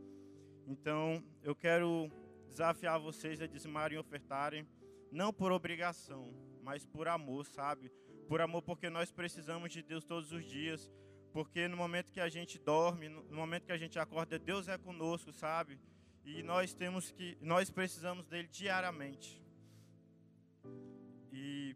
[0.66, 2.10] Então, eu quero
[2.48, 4.66] desafiar vocês a dizimarem e ofertarem,
[5.12, 7.92] não por obrigação, mas por amor, sabe?
[8.30, 10.88] Por amor, porque nós precisamos de Deus todos os dias.
[11.32, 14.78] Porque no momento que a gente dorme, no momento que a gente acorda, Deus é
[14.78, 15.80] conosco, sabe?
[16.24, 19.42] E nós temos que, nós precisamos dele diariamente.
[21.32, 21.74] E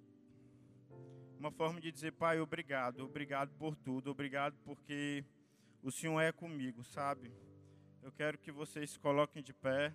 [1.40, 5.24] uma forma de dizer, Pai, obrigado, obrigado por tudo, obrigado porque
[5.82, 7.32] o Senhor é comigo, sabe?
[8.00, 9.92] Eu quero que vocês se coloquem de pé.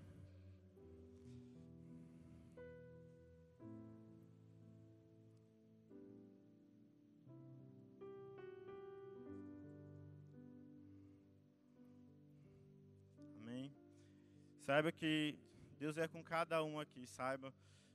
[14.69, 15.35] Saiba que
[15.79, 17.51] Deus é com cada um aqui, saiba.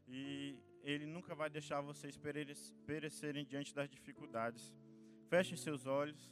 [0.08, 2.18] E Ele nunca vai deixar vocês
[2.84, 4.74] perecerem diante das dificuldades.
[5.28, 6.28] Fechem seus olhos.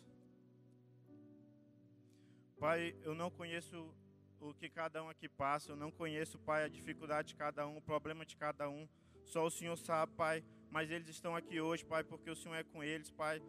[2.58, 3.94] Pai, eu não conheço
[4.40, 7.76] o que cada um aqui passa, eu não conheço, Pai, a dificuldade de cada um,
[7.76, 8.88] o problema de cada um.
[9.24, 10.42] Só o Senhor sabe, Pai.
[10.68, 13.40] Mas eles estão aqui hoje, Pai, porque o Senhor é com eles, Pai.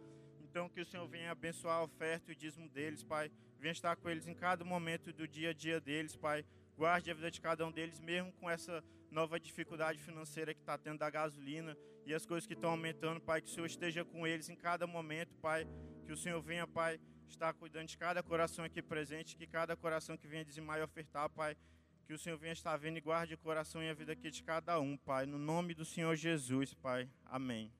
[0.44, 3.32] Então que o Senhor venha abençoar a oferta e o dízimo deles, Pai.
[3.58, 6.46] Venha estar com eles em cada momento do dia a dia deles, Pai.
[6.76, 10.76] Guarde a vida de cada um deles, mesmo com essa nova dificuldade financeira que está
[10.76, 13.40] tendo da gasolina e as coisas que estão aumentando, Pai.
[13.40, 15.66] Que o Senhor esteja com eles em cada momento, Pai.
[16.04, 20.16] Que o Senhor venha, Pai, estar cuidando de cada coração aqui presente, que cada coração
[20.16, 21.56] que venha dizimar e ofertar, Pai.
[22.06, 24.42] Que o Senhor venha estar vendo e guarde o coração e a vida aqui de
[24.42, 25.26] cada um, Pai.
[25.26, 27.08] No nome do Senhor Jesus, Pai.
[27.24, 27.72] Amém.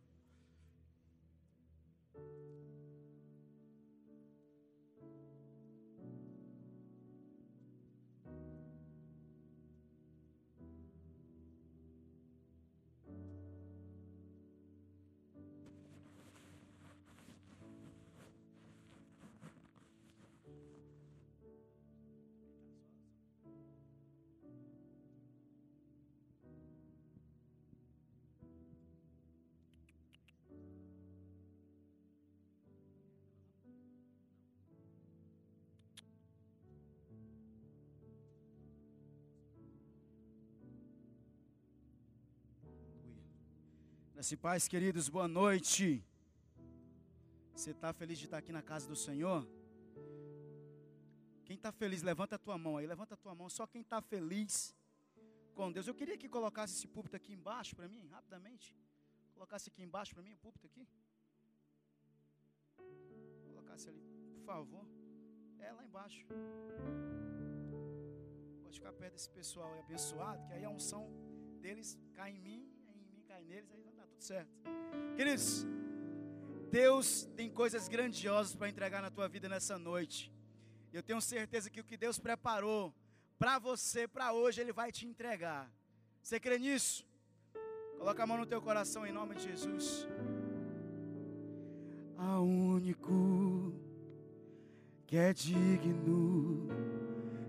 [44.24, 46.02] Graças e paz, queridos, boa noite.
[47.54, 49.46] Você está feliz de estar aqui na casa do Senhor?
[51.44, 53.50] Quem está feliz, levanta a tua mão aí, levanta a tua mão.
[53.50, 54.74] Só quem está feliz
[55.54, 55.86] com Deus.
[55.86, 58.74] Eu queria que colocasse esse púlpito aqui embaixo para mim, rapidamente.
[59.34, 60.88] Colocasse aqui embaixo para mim, o púlpito aqui.
[63.48, 64.02] Colocasse ali,
[64.36, 64.86] por favor.
[65.58, 66.26] É lá embaixo.
[68.62, 71.04] Pode ficar perto desse pessoal aí abençoado, que aí a unção
[71.60, 74.50] deles cai em mim, em mim cai neles, aí tá tudo certo.
[75.16, 75.66] Queridos,
[76.70, 80.32] Deus tem coisas grandiosas para entregar na tua vida nessa noite.
[80.92, 82.94] Eu tenho certeza que o que Deus preparou
[83.38, 85.70] para você, para hoje, Ele vai te entregar.
[86.22, 87.06] Você crê nisso?
[87.98, 90.06] Coloca a mão no teu coração em nome de Jesus.
[92.16, 93.72] A único
[95.06, 96.68] que é digno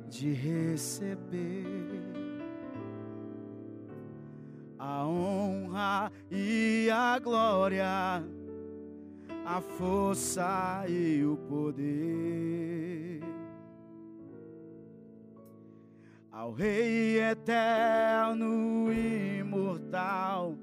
[0.09, 2.04] de receber
[4.85, 8.23] a honra e a glória,
[9.45, 13.23] a força e o poder.
[16.31, 20.55] ao Rei eterno, imortal,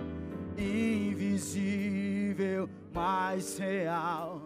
[0.56, 1.88] invisível,
[2.94, 4.42] mais real,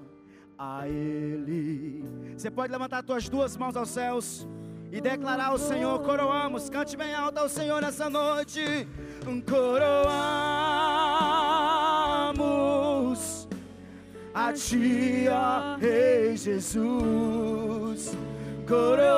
[0.56, 2.04] a Ele.
[2.34, 4.48] Você pode levantar suas duas mãos aos céus
[4.90, 8.86] e declarar ao Senhor: coroamos, cante bem alto ao Senhor nessa noite.
[9.26, 9.98] Coroamos
[14.32, 18.12] a Ti, ó Rei Jesus.
[18.68, 19.08] Coroamos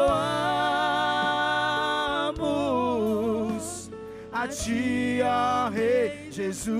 [4.32, 6.78] a Ti, ó Rei Jesus.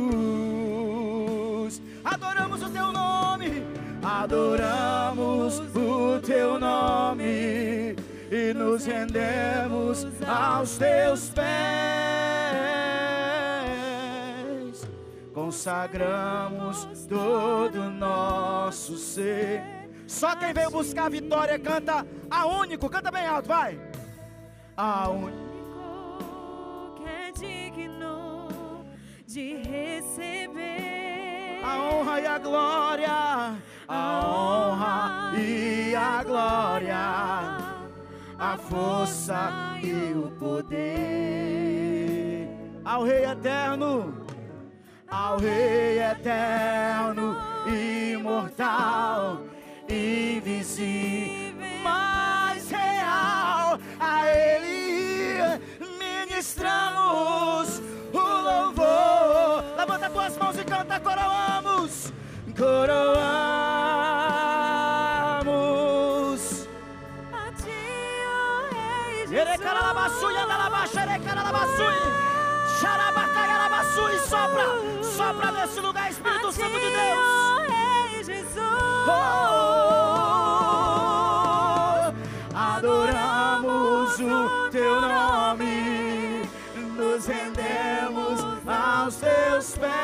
[2.03, 3.62] Adoramos o Teu nome,
[4.03, 7.95] adoramos o Teu nome
[8.31, 12.47] e nos rendemos aos Teus pés.
[15.59, 19.61] Consagramos todo o nosso ser.
[20.07, 23.77] Só quem veio buscar a vitória canta a único, canta bem alto, vai.
[24.77, 26.95] A único.
[26.95, 28.87] que é digno
[29.27, 36.97] de receber A honra e a glória, a honra e a glória,
[38.39, 40.79] a força e o poder.
[42.85, 44.28] Ao Rei eterno,
[45.11, 47.37] ao Rei eterno,
[47.67, 49.41] imortal,
[49.89, 55.59] invisível, mais real, a Ele
[55.99, 57.81] ministramos
[58.13, 59.65] o louvor.
[59.77, 62.13] Levanta tuas mãos e canta, coroamos,
[62.57, 63.19] coroamos.
[67.33, 67.71] a Ti,
[68.27, 69.39] ó Rei Jesus.
[72.81, 74.64] Xarabacaiarabaçu e sopra,
[75.03, 77.68] sopra nesse lugar, Espírito Santo de Deus.
[77.68, 78.59] Rei Jesus.
[82.55, 86.43] Adoramos o teu nome,
[86.97, 89.97] nos rendemos aos teus pés,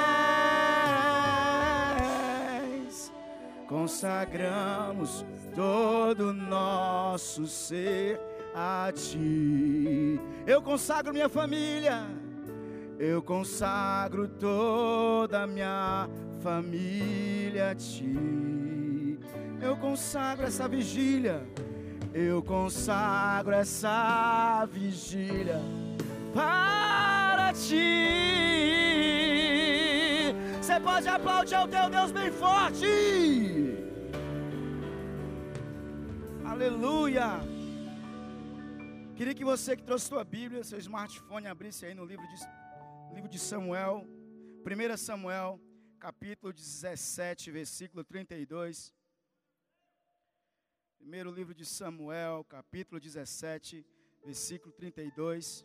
[3.69, 8.21] consagramos todo o nosso ser
[8.53, 10.21] a ti.
[10.45, 12.05] Eu consagro minha família.
[12.99, 16.09] Eu consagro toda a minha
[16.43, 19.19] família a ti.
[19.61, 21.45] Eu consagro essa vigília.
[22.13, 25.61] Eu consagro essa vigília
[26.33, 27.75] para ti.
[30.61, 32.87] Você pode aplaudir ao teu Deus bem forte.
[36.45, 37.41] Aleluia.
[39.17, 42.35] Queria que você que trouxe sua Bíblia, seu smartphone, abrisse aí no livro de,
[43.15, 44.05] livro de Samuel,
[44.67, 45.61] 1 Samuel,
[46.01, 48.93] capítulo 17, versículo 32.
[50.99, 53.87] Primeiro livro de Samuel, capítulo 17,
[54.25, 55.65] versículo 32.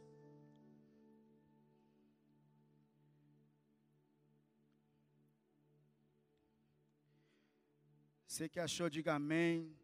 [8.27, 9.75] Você que achou, diga amém.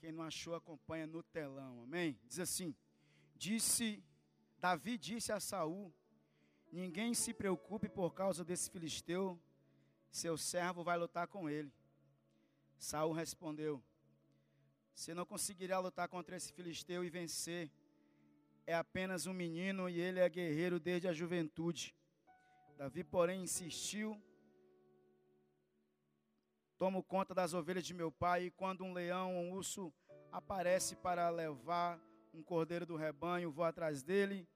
[0.00, 1.84] Quem não achou, acompanha no telão.
[1.84, 2.18] Amém?
[2.26, 2.74] Diz assim:
[3.36, 4.02] Disse
[4.58, 5.94] Davi disse a Saul:
[6.72, 9.38] Ninguém se preocupe por causa desse filisteu,
[10.10, 11.70] seu servo vai lutar com ele.
[12.78, 13.82] Saul respondeu:
[14.94, 17.70] Você não conseguirá lutar contra esse filisteu e vencer.
[18.66, 21.94] É apenas um menino e ele é guerreiro desde a juventude.
[22.78, 24.18] Davi, porém, insistiu:
[26.78, 29.92] Tomo conta das ovelhas de meu pai, e quando um leão ou um urso
[30.30, 32.00] aparece para levar
[32.32, 34.48] um cordeiro do rebanho, vou atrás dele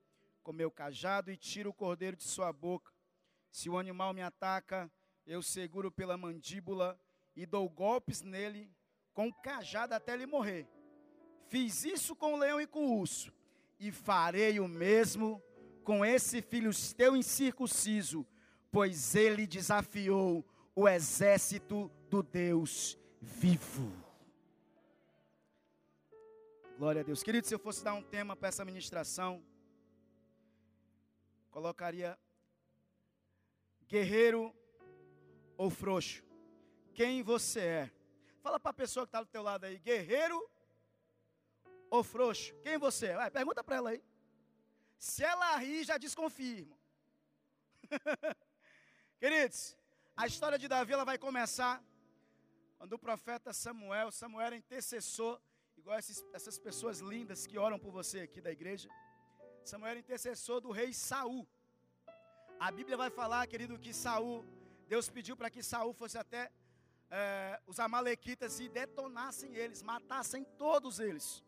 [0.47, 2.93] com meu cajado e tiro o cordeiro de sua boca.
[3.51, 4.89] Se o animal me ataca,
[5.27, 6.97] eu seguro pela mandíbula
[7.35, 8.71] e dou golpes nele
[9.13, 10.69] com cajado até ele morrer.
[11.49, 13.33] Fiz isso com o leão e com o urso,
[13.81, 15.43] e farei o mesmo
[15.83, 18.25] com esse filho teu incircunciso,
[18.71, 23.93] pois ele desafiou o exército do Deus vivo.
[26.79, 27.25] Glória a Deus.
[27.25, 29.43] Querido, se eu fosse dar um tema para essa ministração,
[31.57, 32.19] colocaria
[33.89, 34.55] guerreiro
[35.57, 36.23] ou frouxo.
[36.93, 37.91] Quem você é?
[38.43, 40.39] Fala para a pessoa que está do teu lado aí, guerreiro
[41.89, 42.55] ou frouxo?
[42.63, 43.17] Quem você é?
[43.17, 44.05] Vai, pergunta para ela aí.
[44.99, 46.77] Se ela rir, já desconfirma.
[49.19, 49.79] Queridos,
[50.15, 51.83] a história de Davi ela vai começar
[52.77, 55.41] quando o profeta Samuel, Samuel era intercessor,
[55.75, 58.91] igual essas pessoas lindas que oram por você aqui da igreja.
[59.67, 61.47] Samuel era intercessor do rei Saul.
[62.59, 64.45] A Bíblia vai falar, querido, que Saul,
[64.87, 66.53] Deus pediu para que Saul fosse até
[67.11, 71.43] é, os amalequitas e detonassem eles, matassem todos eles.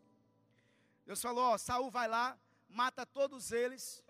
[1.05, 2.37] Deus falou: ó, Saul vai lá,
[2.67, 4.03] mata todos eles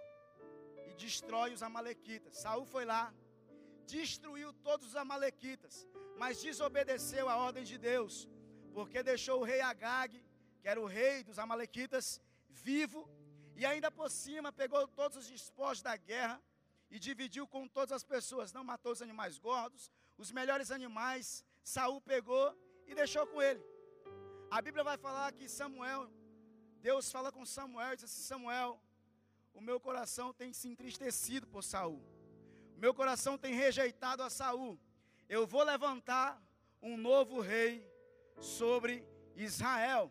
[0.88, 2.38] e destrói os amalequitas.
[2.38, 3.14] Saul foi lá,
[3.86, 5.88] destruiu todos os amalequitas,
[6.18, 8.28] mas desobedeceu a ordem de Deus,
[8.74, 10.20] porque deixou o rei Agag,
[10.62, 12.20] que era o rei dos amalequitas,
[12.50, 13.08] vivo,
[13.60, 16.42] e ainda por cima pegou todos os despojos da guerra
[16.90, 18.54] e dividiu com todas as pessoas.
[18.54, 22.58] Não matou os animais gordos, os melhores animais, Saul pegou
[22.88, 23.62] e deixou com ele.
[24.50, 26.10] A Bíblia vai falar que Samuel,
[26.80, 28.82] Deus fala com Samuel e diz assim: Samuel,
[29.54, 32.02] o meu coração tem se entristecido por Saul.
[32.78, 34.80] O meu coração tem rejeitado a Saul.
[35.28, 36.42] Eu vou levantar
[36.82, 37.86] um novo rei
[38.40, 39.06] sobre
[39.36, 40.10] Israel.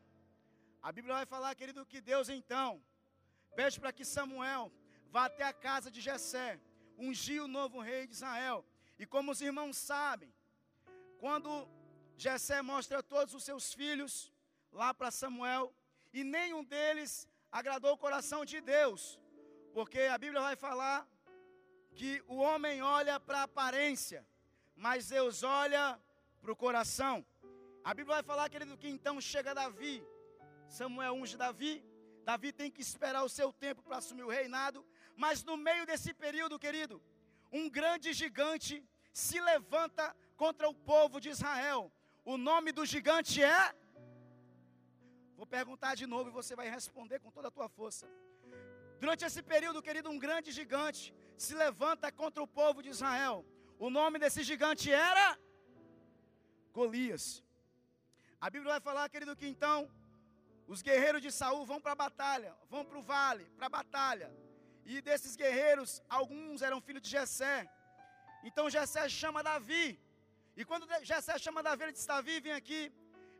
[0.83, 2.83] A Bíblia vai falar, querido, que Deus então
[3.57, 4.73] pede para que Samuel
[5.11, 6.61] vá até a casa de Jessé,
[6.97, 8.65] ungir o novo rei de Israel.
[8.99, 10.33] E como os irmãos sabem,
[11.19, 11.69] quando
[12.17, 14.33] Jessé mostra todos os seus filhos
[14.73, 15.73] lá para Samuel,
[16.13, 19.19] e nenhum deles agradou o coração de Deus,
[19.73, 21.07] porque a Bíblia vai falar
[21.95, 24.27] que o homem olha para a aparência,
[24.75, 26.01] mas Deus olha
[26.41, 27.25] para o coração.
[27.85, 30.05] A Bíblia vai falar, querido, que então chega Davi,
[30.69, 31.85] Samuel unge Davi,
[32.29, 34.81] Davi tem que esperar o seu tempo para assumir o reinado,
[35.23, 36.97] mas no meio desse período, querido,
[37.59, 38.75] um grande gigante
[39.25, 40.05] se levanta
[40.43, 41.81] contra o povo de Israel.
[42.33, 43.63] O nome do gigante é.
[45.39, 48.07] Vou perguntar de novo e você vai responder com toda a tua força.
[49.01, 51.15] Durante esse período, querido, um grande gigante
[51.47, 53.37] se levanta contra o povo de Israel.
[53.79, 55.27] O nome desse gigante era
[56.75, 57.27] Golias.
[58.39, 59.79] A Bíblia vai falar, querido, que então
[60.73, 64.29] os guerreiros de Saul vão para a batalha, vão para o vale, para a batalha.
[64.85, 67.59] E desses guerreiros, alguns eram filhos de Jessé.
[68.49, 69.99] Então Jessé chama Davi.
[70.55, 72.93] E quando Jessé chama Davi, ele diz: Davi, vem aqui.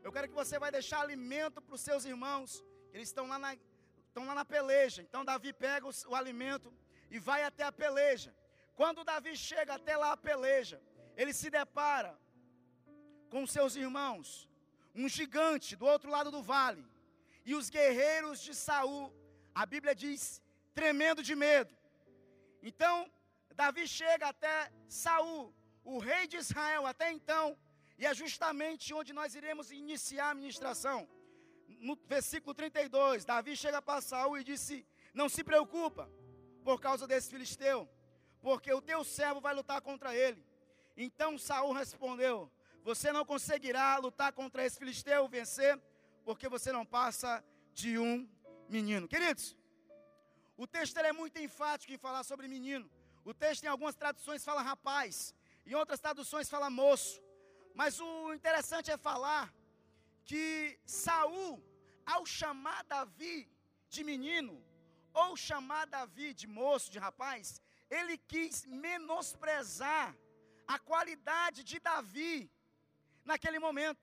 [0.03, 2.63] Eu quero que você vai deixar alimento para os seus irmãos.
[2.93, 3.53] Eles estão lá na,
[4.07, 5.01] estão lá na peleja.
[5.03, 6.73] Então Davi pega o, o alimento
[7.11, 8.35] e vai até a peleja.
[8.75, 10.81] Quando Davi chega até lá a peleja,
[11.15, 12.17] ele se depara
[13.29, 14.49] com seus irmãos,
[14.95, 16.83] um gigante do outro lado do vale.
[17.45, 19.13] E os guerreiros de Saul,
[19.53, 20.41] a Bíblia diz,
[20.73, 21.75] tremendo de medo.
[22.61, 23.09] Então,
[23.55, 25.53] Davi chega até Saul,
[25.83, 27.57] o rei de Israel, até então,
[27.97, 31.09] e é justamente onde nós iremos iniciar a ministração.
[31.67, 36.09] No versículo 32, Davi chega para Saul e disse: Não se preocupa
[36.63, 37.89] por causa desse filisteu,
[38.41, 40.41] porque o teu servo vai lutar contra ele.
[40.95, 42.51] Então Saul respondeu:
[42.83, 45.79] Você não conseguirá lutar contra esse filisteu, vencer,
[46.23, 47.43] porque você não passa
[47.73, 48.27] de um
[48.67, 49.07] menino.
[49.07, 49.55] Queridos,
[50.57, 52.89] o texto é muito enfático em falar sobre menino.
[53.23, 55.33] O texto em algumas traduções fala rapaz,
[55.65, 57.21] em outras traduções fala moço.
[57.73, 59.53] Mas o interessante é falar
[60.25, 61.63] que Saul,
[62.05, 63.49] ao chamar Davi
[63.89, 64.63] de menino,
[65.13, 70.15] ou chamar Davi de moço, de rapaz, ele quis menosprezar
[70.67, 72.51] a qualidade de Davi
[73.25, 74.01] naquele momento.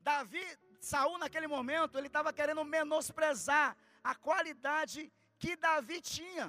[0.00, 0.44] Davi,
[0.80, 6.46] Saul naquele momento, ele estava querendo menosprezar a qualidade que Davi tinha.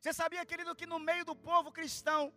[0.00, 2.32] Você sabia, querido, que no meio do povo cristão,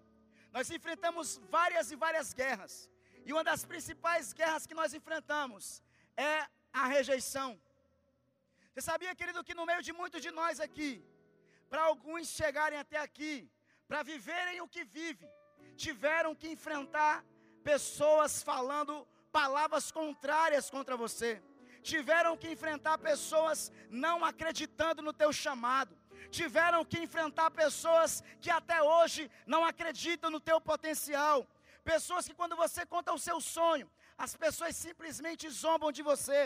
[0.51, 2.89] nós enfrentamos várias e várias guerras.
[3.25, 5.81] E uma das principais guerras que nós enfrentamos
[6.15, 7.49] é a rejeição.
[8.69, 10.91] Você sabia, querido, que no meio de muitos de nós aqui,
[11.69, 13.49] para alguns chegarem até aqui,
[13.87, 15.27] para viverem o que vive,
[15.75, 17.25] tiveram que enfrentar
[17.63, 19.07] pessoas falando
[19.37, 21.31] palavras contrárias contra você.
[21.91, 23.71] Tiveram que enfrentar pessoas
[24.05, 25.93] não acreditando no teu chamado.
[26.37, 28.09] tiveram que enfrentar pessoas
[28.43, 29.21] que até hoje
[29.53, 31.37] não acreditam no teu potencial.
[31.91, 33.87] Pessoas que quando você conta o seu sonho,
[34.25, 36.39] as pessoas simplesmente zombam de você,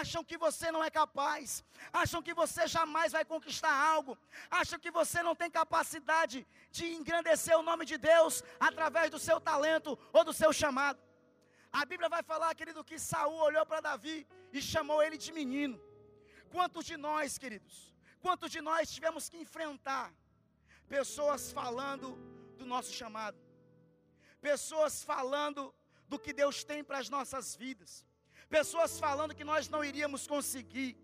[0.00, 1.64] acham que você não é capaz,
[2.02, 4.18] acham que você jamais vai conquistar algo,
[4.60, 6.38] acham que você não tem capacidade
[6.76, 11.00] de engrandecer o nome de Deus através do seu talento ou do seu chamado.
[11.72, 15.80] A Bíblia vai falar, querido, que Saul olhou para Davi e chamou ele de menino.
[16.50, 20.12] Quantos de nós, queridos, quantos de nós tivemos que enfrentar
[20.86, 22.08] pessoas falando
[22.58, 23.38] do nosso chamado?
[24.40, 25.74] Pessoas falando
[26.06, 28.04] do que Deus tem para as nossas vidas.
[28.50, 30.94] Pessoas falando que nós não iríamos conseguir.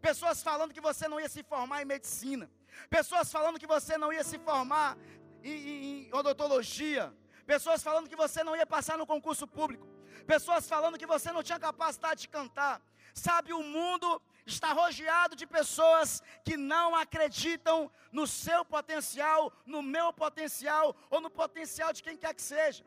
[0.00, 2.50] Pessoas falando que você não ia se formar em medicina.
[2.90, 4.98] Pessoas falando que você não ia se formar
[5.44, 7.14] em, em, em odontologia.
[7.46, 9.95] Pessoas falando que você não ia passar no concurso público.
[10.26, 12.80] Pessoas falando que você não tinha capacidade de cantar.
[13.14, 20.12] Sabe, o mundo está rodeado de pessoas que não acreditam no seu potencial, no meu
[20.12, 22.84] potencial ou no potencial de quem quer que seja.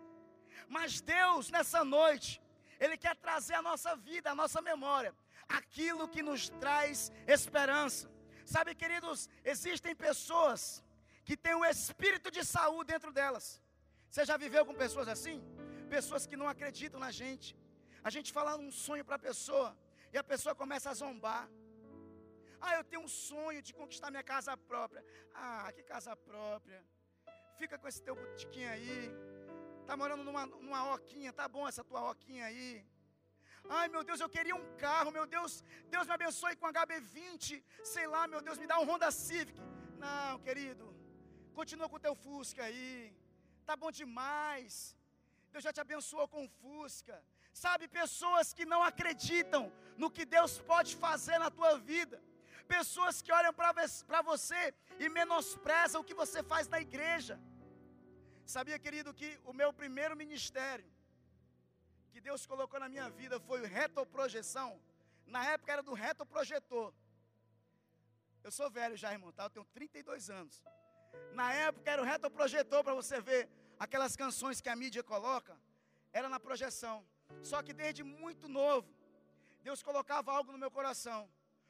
[0.68, 2.42] Mas Deus, nessa noite,
[2.80, 5.14] Ele quer trazer à nossa vida, à nossa memória,
[5.48, 8.10] aquilo que nos traz esperança.
[8.46, 10.84] Sabe, queridos, existem pessoas
[11.26, 13.62] que têm um espírito de saúde dentro delas.
[14.10, 15.44] Você já viveu com pessoas assim?
[15.96, 17.50] Pessoas que não acreditam na gente.
[18.08, 19.70] A gente fala um sonho para a pessoa
[20.14, 21.50] e a pessoa começa a zombar.
[22.62, 25.04] Ah, eu tenho um sonho de conquistar minha casa própria.
[25.34, 26.80] Ah, que casa própria?
[27.58, 29.12] Fica com esse teu botiquinho aí.
[29.86, 32.86] Tá morando numa, numa oquinha, tá bom essa tua oquinha aí.
[33.68, 38.06] Ai, meu Deus, eu queria um carro, meu Deus, Deus me abençoe com HB20, sei
[38.08, 39.60] lá, meu Deus, me dá um Honda Civic.
[39.98, 40.86] Não, querido,
[41.54, 43.14] continua com o teu Fusca aí,
[43.66, 44.98] tá bom demais.
[45.52, 47.24] Deus já te abençoou com Fusca.
[47.54, 52.22] Sabe, pessoas que não acreditam no que Deus pode fazer na tua vida.
[52.68, 57.40] Pessoas que olham para você e menosprezam o que você faz na igreja.
[58.46, 60.90] Sabia, querido, que o meu primeiro ministério
[62.12, 64.80] que Deus colocou na minha vida foi o retoprojeção.
[65.26, 66.94] Na época era do retoprojetor.
[68.44, 69.44] Eu sou velho já, irmão, tá?
[69.46, 70.64] Eu tenho 32 anos.
[71.34, 73.50] Na época era o retoprojetor para você ver
[73.80, 75.56] aquelas canções que a mídia coloca.
[76.12, 76.98] Era na projeção.
[77.42, 78.90] Só que desde muito novo,
[79.64, 81.30] Deus colocava algo no meu coração.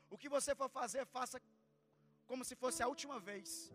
[0.10, 1.40] O que você for fazer, faça
[2.26, 3.72] como se fosse a última vez.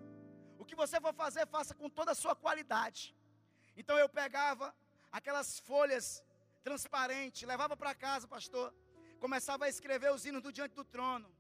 [0.59, 3.15] O que você for fazer, faça com toda a sua qualidade.
[3.77, 4.75] Então eu pegava
[5.13, 6.23] aquelas folhas
[6.63, 8.75] transparentes, levava para casa, pastor,
[9.21, 11.31] começava a escrever os hinos do diante do trono.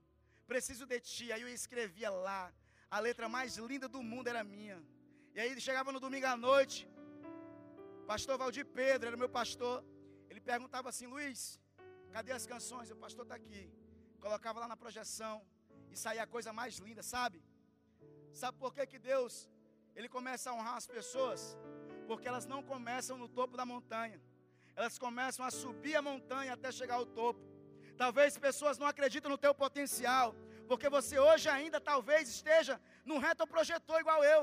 [0.47, 1.33] Preciso de ti.
[1.33, 2.53] Aí eu escrevia lá.
[2.91, 4.79] A letra mais linda do mundo era minha.
[5.36, 6.77] E aí chegava no domingo à noite.
[8.11, 9.77] Pastor Valdir Pedro era meu pastor.
[10.31, 11.40] Ele perguntava assim: Luiz,
[12.12, 12.93] cadê as canções?
[12.93, 13.62] O pastor está aqui.
[14.20, 15.36] Colocava lá na projeção.
[15.90, 17.43] E saía a coisa mais linda, sabe?
[18.32, 19.51] Sabe por que, que Deus
[19.97, 21.59] ele começa a honrar as pessoas?
[22.06, 24.20] Porque elas não começam no topo da montanha.
[24.77, 27.43] Elas começam a subir a montanha até chegar ao topo.
[27.97, 30.35] Talvez pessoas não acreditam no teu potencial,
[30.69, 34.43] porque você hoje ainda talvez esteja num reto projetor igual eu.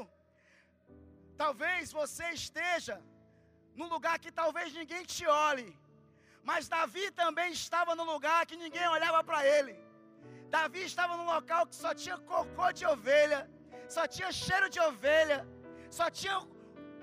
[1.43, 2.97] Talvez você esteja
[3.79, 5.69] num lugar que talvez ninguém te olhe.
[6.49, 9.73] Mas Davi também estava num lugar que ninguém olhava para ele.
[10.55, 13.41] Davi estava num local que só tinha cocô de ovelha
[13.95, 15.39] só tinha cheiro de ovelha,
[15.89, 16.37] só tinha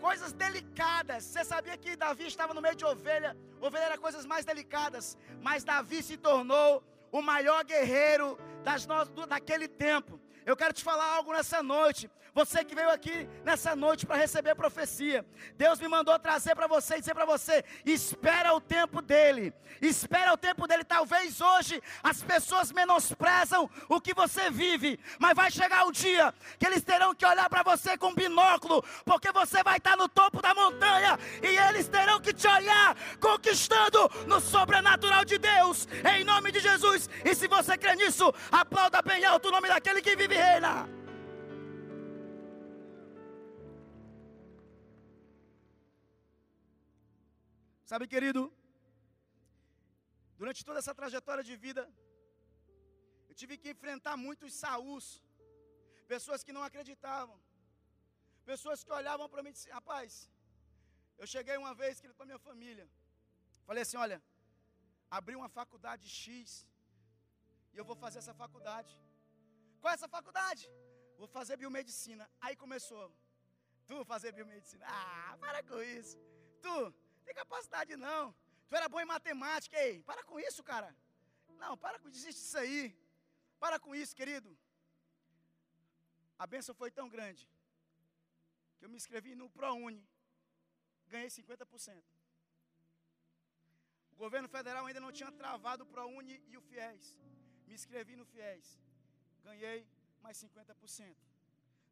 [0.01, 1.23] coisas delicadas.
[1.25, 3.37] Você sabia que Davi estava no meio de ovelha?
[3.61, 6.83] Ovelha era coisas mais delicadas, mas Davi se tornou
[7.13, 9.27] o maior guerreiro das no...
[9.27, 10.19] daquele tempo.
[10.49, 12.11] Eu quero te falar algo nessa noite.
[12.33, 15.27] Você que veio aqui nessa noite para receber profecia,
[15.57, 19.53] Deus me mandou trazer para você e dizer para você: espera o tempo dele,
[19.83, 20.85] espera o tempo dele.
[20.85, 26.67] Talvez hoje as pessoas menosprezam o que você vive, mas vai chegar o dia que
[26.67, 30.55] eles terão que olhar para você com binóculo, porque você vai estar no topo da
[30.55, 36.61] montanha e eles terão que te olhar conquistando no sobrenatural de Deus, em nome de
[36.61, 37.11] Jesus.
[37.23, 40.73] E se você crê nisso, aplauda bem alto o nome daquele que vive reina.
[47.91, 48.43] Sabe, querido,
[50.41, 51.83] durante toda essa trajetória de vida,
[53.29, 55.07] eu tive que enfrentar muitos Saús,
[56.15, 57.37] pessoas que não acreditavam,
[58.51, 60.13] pessoas que olhavam para mim e diziam: Rapaz,
[61.21, 62.87] eu cheguei uma vez que com a minha família,
[63.69, 64.19] falei assim: Olha,
[65.19, 66.69] abri uma faculdade X,
[67.73, 68.93] e eu vou fazer essa faculdade.
[69.81, 70.65] Qual é essa faculdade?
[71.17, 72.25] Vou fazer biomedicina.
[72.41, 73.07] Aí começou.
[73.87, 74.85] Tu fazer biomedicina.
[74.87, 76.17] Ah, para com isso.
[76.63, 76.93] Tu,
[77.25, 78.35] tem capacidade não.
[78.69, 79.77] Tu era bom em matemática.
[79.87, 80.95] Ei, para com isso, cara.
[81.63, 82.97] Não, para com desiste disso aí.
[83.59, 84.51] Para com isso, querido.
[86.39, 87.49] A benção foi tão grande
[88.77, 90.07] que eu me inscrevi no ProUni.
[91.09, 92.03] Ganhei 50%.
[94.13, 97.17] O governo federal ainda não tinha travado o ProUni e o FIES.
[97.67, 98.67] Me inscrevi no FIES.
[99.49, 99.87] Ganhei
[100.21, 101.17] mais 50%.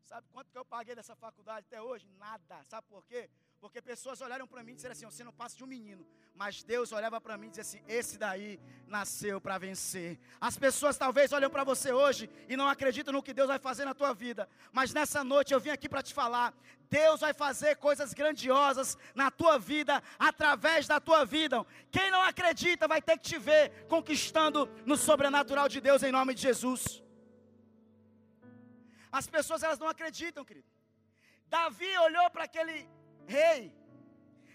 [0.04, 2.06] Sabe quanto que eu paguei dessa faculdade até hoje?
[2.18, 2.62] Nada.
[2.64, 3.30] Sabe por quê?
[3.58, 6.06] Porque pessoas olharam para mim e disseram assim: você não passa de um menino.
[6.34, 10.20] Mas Deus olhava para mim e dizia assim: esse daí nasceu para vencer.
[10.38, 13.86] As pessoas talvez olham para você hoje e não acreditam no que Deus vai fazer
[13.86, 14.46] na tua vida.
[14.70, 16.54] Mas nessa noite eu vim aqui para te falar:
[16.90, 21.66] Deus vai fazer coisas grandiosas na tua vida, através da tua vida.
[21.90, 26.34] Quem não acredita vai ter que te ver conquistando no sobrenatural de Deus em nome
[26.34, 27.05] de Jesus.
[29.18, 30.70] As pessoas elas não acreditam, querido.
[31.56, 32.76] Davi olhou para aquele
[33.34, 33.60] rei.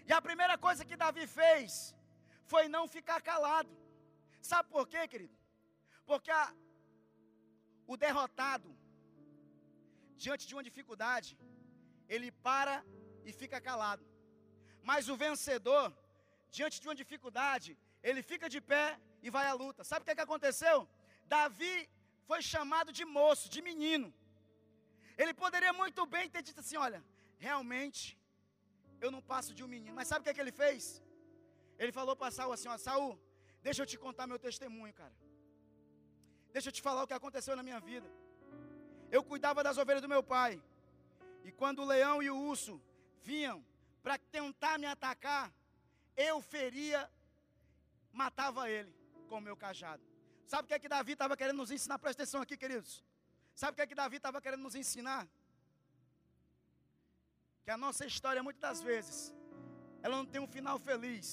[0.08, 1.72] E a primeira coisa que Davi fez
[2.52, 3.72] foi não ficar calado.
[4.52, 5.36] Sabe por quê, querido?
[6.10, 6.44] Porque a,
[7.92, 8.70] o derrotado,
[10.24, 11.32] diante de uma dificuldade,
[12.14, 12.76] ele para
[13.28, 14.06] e fica calado.
[14.90, 15.86] Mas o vencedor,
[16.58, 17.72] diante de uma dificuldade,
[18.10, 18.88] ele fica de pé
[19.26, 19.84] e vai à luta.
[19.92, 20.78] Sabe o que, é que aconteceu?
[21.36, 21.76] Davi
[22.30, 24.10] foi chamado de moço, de menino.
[25.18, 27.04] Ele poderia muito bem ter dito assim: olha,
[27.38, 28.18] realmente
[29.00, 29.96] eu não passo de um menino.
[29.96, 31.02] Mas sabe o que, é que ele fez?
[31.78, 33.20] Ele falou para Saul assim: ó, Saul,
[33.62, 35.14] deixa eu te contar meu testemunho, cara.
[36.54, 38.10] Deixa eu te falar o que aconteceu na minha vida.
[39.10, 40.62] Eu cuidava das ovelhas do meu pai.
[41.44, 42.82] E quando o leão e o urso
[43.24, 43.66] vinham
[44.04, 45.52] para tentar me atacar,
[46.16, 47.10] eu feria,
[48.12, 48.94] matava ele
[49.28, 50.04] com o meu cajado.
[50.46, 51.98] Sabe o que é que Davi estava querendo nos ensinar?
[51.98, 53.04] Presta atenção aqui, queridos.
[53.62, 55.24] Sabe o que é que Davi estava querendo nos ensinar?
[57.64, 59.18] Que a nossa história, muitas das vezes,
[60.04, 61.28] ela não tem um final feliz.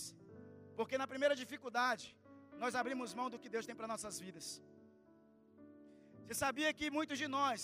[0.78, 2.04] Porque na primeira dificuldade,
[2.62, 4.46] nós abrimos mão do que Deus tem para nossas vidas.
[6.24, 7.62] Você sabia que muitos de nós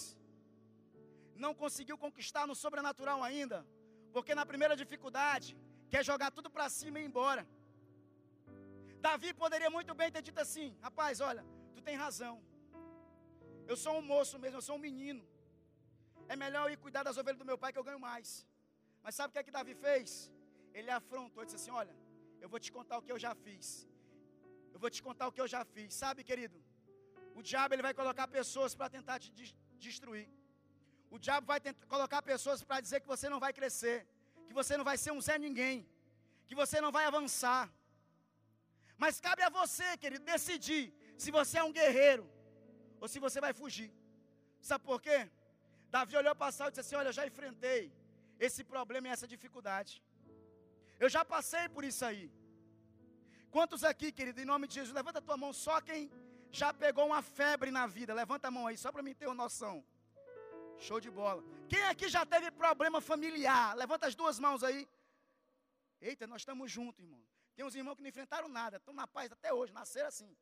[1.44, 3.60] não conseguiu conquistar no sobrenatural ainda?
[4.14, 5.50] Porque na primeira dificuldade,
[5.92, 7.44] quer jogar tudo para cima e ir embora.
[9.08, 11.44] Davi poderia muito bem ter dito assim: rapaz, olha,
[11.76, 12.34] tu tem razão.
[13.70, 15.22] Eu sou um moço mesmo, eu sou um menino.
[16.32, 18.28] É melhor eu ir cuidar das ovelhas do meu pai que eu ganho mais.
[19.02, 20.30] Mas sabe o que é que Davi fez?
[20.78, 21.94] Ele afrontou e disse assim: Olha,
[22.42, 23.66] eu vou te contar o que eu já fiz.
[24.74, 25.94] Eu vou te contar o que eu já fiz.
[26.02, 26.58] Sabe, querido?
[27.38, 29.30] O diabo ele vai colocar pessoas para tentar te
[29.86, 30.28] destruir.
[31.10, 33.98] O diabo vai tentar, colocar pessoas para dizer que você não vai crescer,
[34.46, 35.76] que você não vai ser um Zé Ninguém,
[36.46, 37.64] que você não vai avançar.
[38.96, 40.84] Mas cabe a você, querido, decidir
[41.16, 42.33] se você é um guerreiro
[43.04, 43.90] ou se você vai fugir.
[44.68, 45.18] Sabe por quê?
[45.94, 47.80] Davi olhou para Saul e disse assim: Olha, já enfrentei
[48.46, 49.92] esse problema e essa dificuldade.
[51.02, 52.24] Eu já passei por isso aí.
[53.56, 56.00] Quantos aqui, querido, em nome de Jesus, levanta a tua mão, só quem
[56.60, 59.42] já pegou uma febre na vida, levanta a mão aí, só para mim ter uma
[59.44, 59.74] noção.
[60.86, 61.44] Show de bola.
[61.72, 63.76] Quem aqui já teve problema familiar?
[63.82, 64.88] Levanta as duas mãos aí.
[66.00, 67.22] Eita, nós estamos juntos, irmão.
[67.54, 70.34] Tem uns irmãos que não enfrentaram nada, estão na paz até hoje, nasceram assim.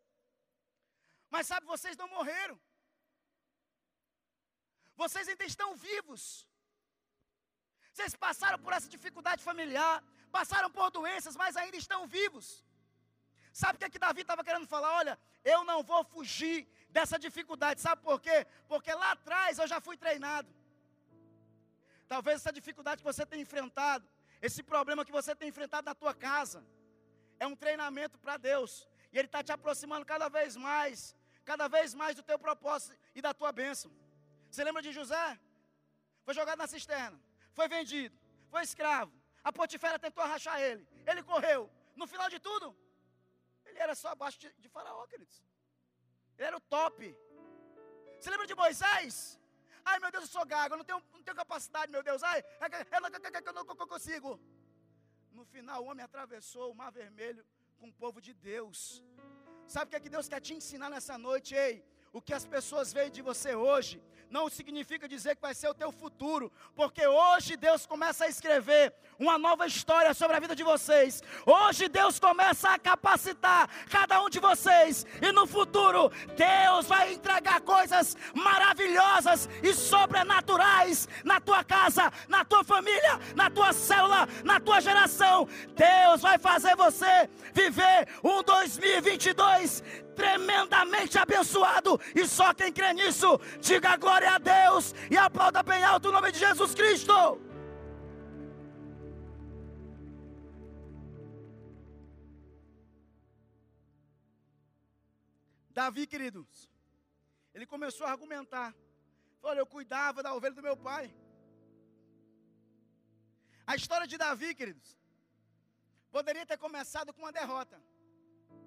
[1.35, 2.57] Mas sabe, vocês não morreram.
[5.03, 6.23] Vocês ainda estão vivos.
[7.93, 9.95] Vocês passaram por essa dificuldade familiar,
[10.31, 12.47] passaram por doenças, mas ainda estão vivos.
[13.61, 14.93] Sabe o que, é que Davi estava querendo falar?
[15.01, 15.15] Olha,
[15.55, 16.59] eu não vou fugir
[16.97, 17.81] dessa dificuldade.
[17.81, 18.47] Sabe por quê?
[18.69, 20.51] Porque lá atrás eu já fui treinado.
[22.13, 24.07] Talvez essa dificuldade que você tem enfrentado,
[24.43, 26.63] esse problema que você tem enfrentado na tua casa,
[27.41, 28.87] é um treinamento para Deus.
[29.13, 31.15] E Ele está te aproximando cada vez mais
[31.45, 33.91] cada vez mais do teu propósito e da tua bênção.
[34.51, 35.39] Você lembra de José?
[36.25, 37.19] Foi jogado na cisterna,
[37.53, 38.17] foi vendido,
[38.51, 39.13] foi escravo.
[39.43, 41.71] A Potifera tentou rachar ele, ele correu.
[41.97, 42.77] No final de tudo,
[43.65, 45.43] ele era só abaixo de, de Faraó, queridos.
[46.39, 47.17] Ele era o top.
[48.19, 49.39] Você lembra de Moisés?
[49.85, 52.23] Ai, meu Deus, eu sou gago, eu não tenho, não tenho capacidade, meu Deus.
[52.23, 54.41] Ai, eu não consigo.
[55.33, 57.45] No final, o homem atravessou o mar vermelho
[57.79, 59.03] com o povo de Deus.
[59.73, 61.55] Sabe o que, é que Deus quer te ensinar nessa noite?
[61.55, 61.83] Ei,
[62.13, 65.79] o que as pessoas veem de você hoje não significa dizer que vai ser o
[65.83, 70.65] teu futuro, porque hoje Deus começa a escrever uma nova história sobre a vida de
[70.65, 71.23] vocês.
[71.47, 77.61] Hoje Deus começa a capacitar cada um de vocês, e no futuro Deus vai entregar
[77.61, 84.81] coisas maravilhosas e sobrenaturais na tua casa, na tua família, na tua célula, na tua
[84.81, 85.49] geração.
[85.77, 89.85] Deus vai fazer você viver um 2022
[90.17, 91.99] tremendamente abençoado.
[92.15, 96.33] E só quem crê nisso, diga glória a Deus e aplauda bem alto o nome
[96.33, 97.52] de Jesus Cristo.
[105.73, 106.69] Davi, queridos,
[107.55, 108.75] ele começou a argumentar,
[109.49, 111.05] Olha, eu cuidava da ovelha do meu pai.
[113.67, 114.89] A história de Davi, queridos,
[116.17, 117.77] poderia ter começado com uma derrota.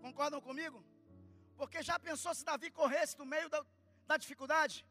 [0.05, 0.79] Concordam comigo?
[1.59, 3.65] Porque já pensou se Davi corresse no meio da,
[4.09, 4.85] da dificuldade?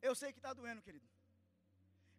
[0.00, 1.08] Eu sei que está doendo, querido.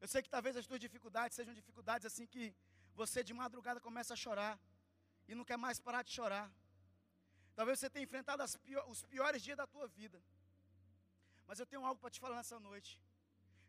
[0.02, 2.54] Eu sei que talvez as tuas dificuldades sejam dificuldades assim que
[2.94, 4.60] você de madrugada começa a chorar
[5.30, 6.52] e não quer mais parar de chorar.
[7.56, 8.44] Talvez você tenha enfrentado
[8.94, 10.22] os piores dias da tua vida.
[11.48, 13.02] Mas eu tenho algo para te falar nessa noite.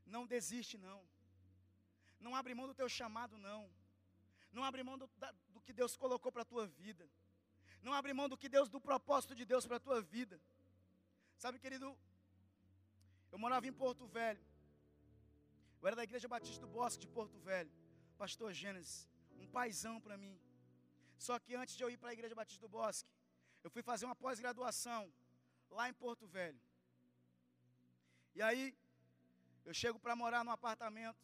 [0.05, 1.01] Não desiste, não.
[2.19, 3.63] Não abre mão do teu chamado, não.
[4.53, 7.09] Não abre mão do, da, do que Deus colocou para a tua vida.
[7.83, 10.41] Não abre mão do que Deus, do propósito de Deus para a tua vida.
[11.37, 11.97] Sabe, querido,
[13.31, 14.45] eu morava em Porto Velho.
[15.81, 17.71] Eu era da Igreja Batista do Bosque de Porto Velho.
[18.17, 19.09] Pastor Gênesis,
[19.39, 20.35] um paizão para mim.
[21.19, 23.09] Só que antes de eu ir para a Igreja Batista do Bosque,
[23.67, 25.03] eu fui fazer uma pós-graduação
[25.77, 26.61] lá em Porto Velho.
[28.37, 28.65] E aí,
[29.69, 31.23] eu chego para morar num apartamento.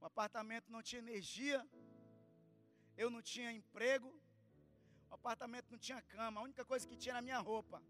[0.00, 1.58] O apartamento não tinha energia,
[3.02, 4.10] eu não tinha emprego,
[5.10, 7.82] o apartamento não tinha cama, a única coisa que tinha era minha roupa.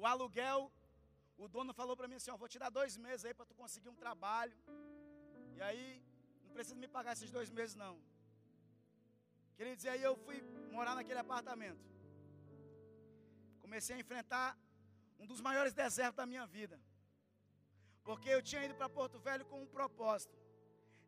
[0.00, 0.70] O aluguel,
[1.38, 3.54] o dono falou para mim assim: ó, vou te dar dois meses aí para tu
[3.62, 4.58] conseguir um trabalho.
[5.56, 5.86] E aí,
[6.44, 7.96] não precisa me pagar esses dois meses não.
[9.56, 11.94] Queridos, aí eu fui morar naquele apartamento
[13.74, 14.48] comecei a enfrentar
[15.20, 16.76] um dos maiores desertos da minha vida.
[18.08, 20.36] Porque eu tinha ido para Porto Velho com um propósito.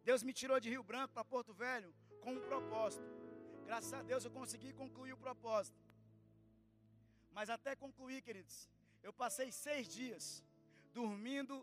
[0.09, 1.91] Deus me tirou de Rio Branco para Porto Velho
[2.23, 3.09] com um propósito.
[3.69, 5.79] Graças a Deus eu consegui concluir o propósito.
[7.37, 8.57] Mas até concluir, queridos,
[9.07, 10.25] eu passei seis dias
[11.01, 11.57] dormindo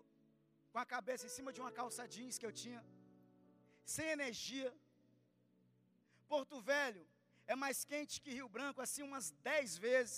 [0.71, 2.81] com a cabeça em cima de uma calça jeans que eu tinha,
[3.95, 4.71] sem energia.
[6.33, 7.03] Porto Velho
[7.53, 10.15] é mais quente que Rio Branco, assim umas dez vezes.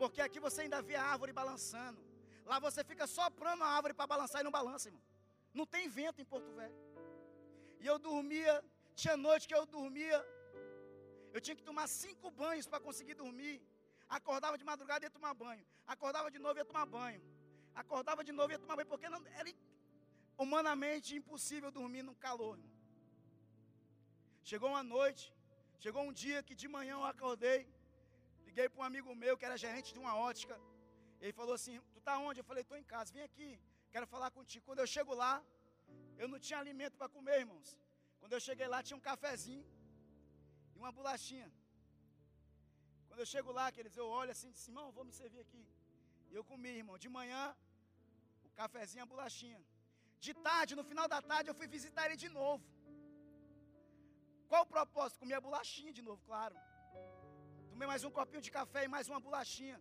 [0.00, 2.00] Porque aqui você ainda vê a árvore balançando.
[2.50, 5.04] Lá você fica soprando a árvore para balançar e não balança, irmão.
[5.58, 6.76] Não tem vento em Porto Velho.
[7.82, 8.54] E eu dormia,
[9.00, 10.18] tinha noite que eu dormia.
[11.34, 13.56] Eu tinha que tomar cinco banhos para conseguir dormir.
[14.18, 15.64] Acordava de madrugada e ia tomar banho.
[15.94, 17.22] Acordava de novo e ia tomar banho.
[17.82, 18.90] Acordava de novo e ia tomar banho.
[18.94, 19.50] Porque não, era
[20.44, 22.54] humanamente impossível dormir no calor.
[22.58, 22.74] Irmão.
[24.50, 25.24] Chegou uma noite,
[25.82, 27.60] chegou um dia que de manhã eu acordei.
[28.46, 30.54] Liguei para um amigo meu que era gerente de uma ótica.
[31.20, 32.40] Ele falou assim: Tu tá onde?
[32.40, 33.50] Eu falei: Estou em casa, vem aqui,
[33.94, 34.64] quero falar contigo.
[34.68, 35.34] Quando eu chego lá,
[36.22, 37.70] eu não tinha alimento para comer, irmãos.
[38.20, 39.64] Quando eu cheguei lá, tinha um cafezinho
[40.74, 41.48] e uma bolachinha.
[43.08, 45.62] Quando eu chego lá, queridos, eu olho assim, disse, irmão, vou me servir aqui.
[46.30, 46.96] E eu comi, irmão.
[47.04, 47.42] De manhã,
[48.46, 49.60] o cafezinho e a bolachinha.
[50.24, 52.64] De tarde, no final da tarde, eu fui visitar ele de novo.
[54.50, 55.20] Qual o propósito?
[55.22, 56.56] Comer a bolachinha de novo, claro.
[57.70, 59.78] Tomei mais um copinho de café e mais uma bolachinha.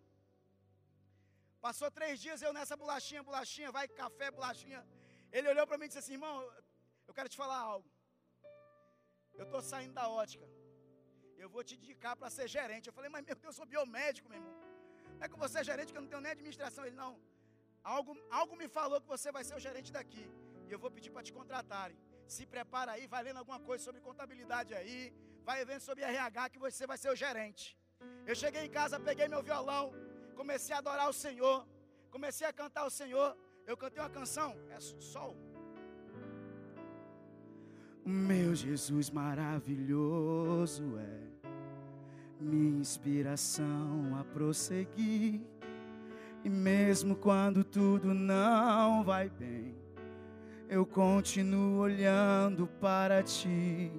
[1.66, 4.82] Passou três dias eu nessa bolachinha, bolachinha, vai café, bolachinha.
[5.36, 6.36] Ele olhou para mim e disse assim: irmão,
[7.08, 7.90] eu quero te falar algo.
[9.40, 10.48] Eu estou saindo da ótica.
[11.44, 12.88] Eu vou te indicar para ser gerente.
[12.88, 14.56] Eu falei, mas meu Deus, eu sou biomédico, meu irmão.
[15.18, 16.86] Não é que você é gerente, que eu não tenho nem administração.
[16.86, 17.14] Ele, não.
[17.96, 20.26] Algo, algo me falou que você vai ser o gerente daqui.
[20.68, 21.98] E eu vou pedir para te contratarem.
[22.34, 25.14] Se prepara aí, vai lendo alguma coisa sobre contabilidade aí.
[25.48, 27.78] Vai vendo sobre RH que você vai ser o gerente.
[28.26, 29.94] Eu cheguei em casa, peguei meu violão,
[30.40, 31.58] comecei a adorar o Senhor,
[32.10, 33.38] comecei a cantar o Senhor.
[33.68, 35.38] Eu cantei uma canção, é sol.
[38.04, 41.22] Meu Jesus maravilhoso é
[42.40, 45.40] minha inspiração a prosseguir.
[46.44, 49.83] E mesmo quando tudo não vai bem,
[50.70, 53.92] eu continuo olhando para ti,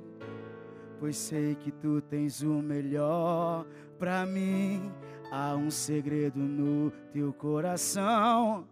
[0.99, 3.66] pois sei que tu tens o melhor
[3.99, 4.93] para mim.
[5.31, 8.66] Há um segredo no teu coração.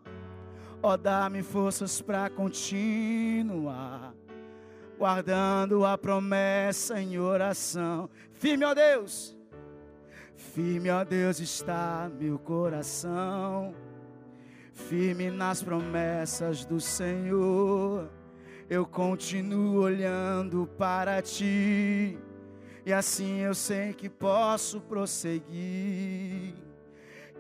[0.83, 4.13] Ó, oh, dá-me forças para continuar,
[4.99, 8.11] guardando a promessa em oração.
[8.33, 9.37] Firme, ó Deus,
[10.35, 13.73] firme, ó Deus, está meu coração.
[14.73, 18.11] Firme nas promessas do Senhor,
[18.69, 22.19] eu continuo olhando para ti
[22.85, 26.55] e assim eu sei que posso prosseguir.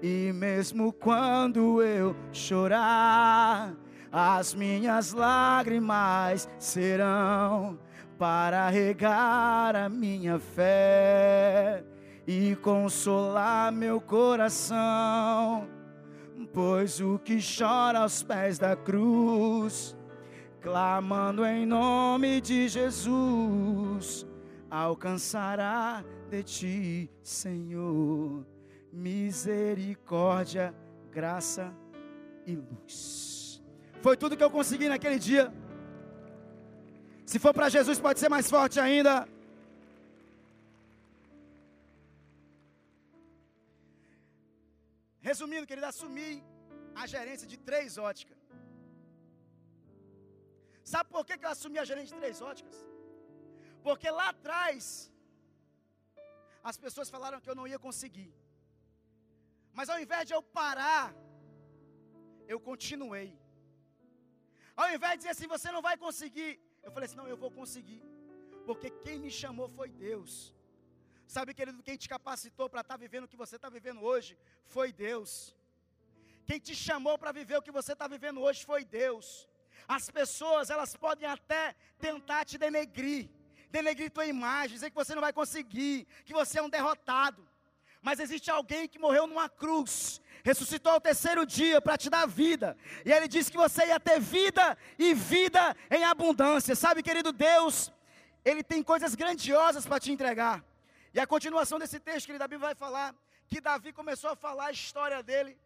[0.00, 3.74] E mesmo quando eu chorar,
[4.10, 7.78] as minhas lágrimas serão
[8.18, 11.82] para regar a minha fé
[12.26, 15.81] e consolar meu coração.
[16.52, 19.96] Pois o que chora aos pés da cruz,
[20.60, 24.26] clamando em nome de Jesus
[24.72, 28.46] alcançará de ti, Senhor.
[28.90, 30.74] misericórdia,
[31.10, 31.74] graça
[32.46, 33.62] e luz.
[34.02, 35.50] Foi tudo que eu consegui naquele dia.
[37.24, 39.26] Se for para Jesus, pode ser mais forte ainda.
[45.28, 46.30] Resumindo, querido, assumi
[47.02, 48.40] a gerência de três óticas.
[50.92, 52.78] Sabe por que, eu assumi a gerência de três óticas?
[53.86, 54.84] Porque lá atrás,
[56.70, 58.32] as pessoas falaram que eu não ia conseguir.
[59.78, 61.04] Mas ao invés de eu parar,
[62.52, 63.28] eu continuei.
[64.82, 66.50] Ao invés de dizer assim, você não vai conseguir,
[66.82, 68.02] eu falei assim: não, eu vou conseguir.
[68.66, 70.32] Porque quem me chamou foi Deus.
[71.34, 74.36] Sabe, querido, quem te capacitou para estar tá vivendo o que você está vivendo hoje
[74.66, 75.56] foi Deus.
[76.44, 79.48] Quem te chamou para viver o que você está vivendo hoje foi Deus.
[79.88, 83.30] As pessoas, elas podem até tentar te denegrir,
[83.70, 87.48] denegrir tua imagem, dizer que você não vai conseguir, que você é um derrotado.
[88.02, 92.76] Mas existe alguém que morreu numa cruz, ressuscitou ao terceiro dia para te dar vida.
[93.06, 96.74] E ele disse que você ia ter vida e vida em abundância.
[96.74, 97.90] Sabe, querido Deus,
[98.44, 100.62] ele tem coisas grandiosas para te entregar.
[101.14, 103.14] E a continuação desse texto, querido, a Bíblia vai falar
[103.46, 105.58] que Davi começou a falar a história dele.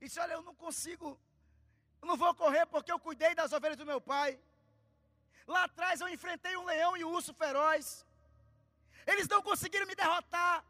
[0.00, 1.08] E disse: Olha, eu não consigo,
[2.00, 4.38] eu não vou correr porque eu cuidei das ovelhas do meu pai.
[5.46, 8.06] Lá atrás eu enfrentei um leão e um urso feroz.
[9.06, 10.64] Eles não conseguiram me derrotar.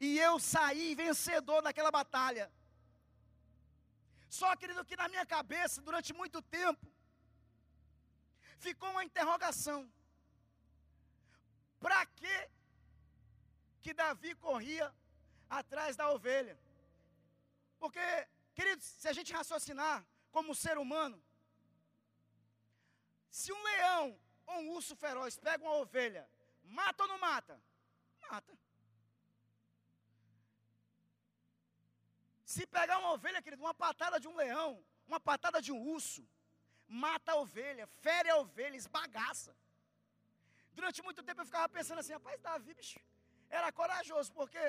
[0.00, 2.50] E eu saí vencedor daquela batalha.
[4.28, 6.86] Só, querido, que na minha cabeça, durante muito tempo,
[8.58, 9.80] ficou uma interrogação.
[11.84, 12.36] Para que
[13.82, 14.86] que Davi corria
[15.50, 16.58] atrás da ovelha?
[17.78, 18.00] Porque,
[18.54, 20.02] queridos, se a gente raciocinar
[20.32, 21.22] como ser humano,
[23.28, 26.26] se um leão ou um urso feroz pega uma ovelha,
[26.62, 27.60] mata ou não mata?
[28.30, 28.56] Mata.
[32.46, 36.26] Se pegar uma ovelha, querido, uma patada de um leão, uma patada de um urso,
[36.88, 39.54] mata a ovelha, fere a ovelha, esbagaça.
[40.74, 43.00] Durante muito tempo eu ficava pensando assim, rapaz, Davi, bicho,
[43.48, 44.64] era corajoso, porque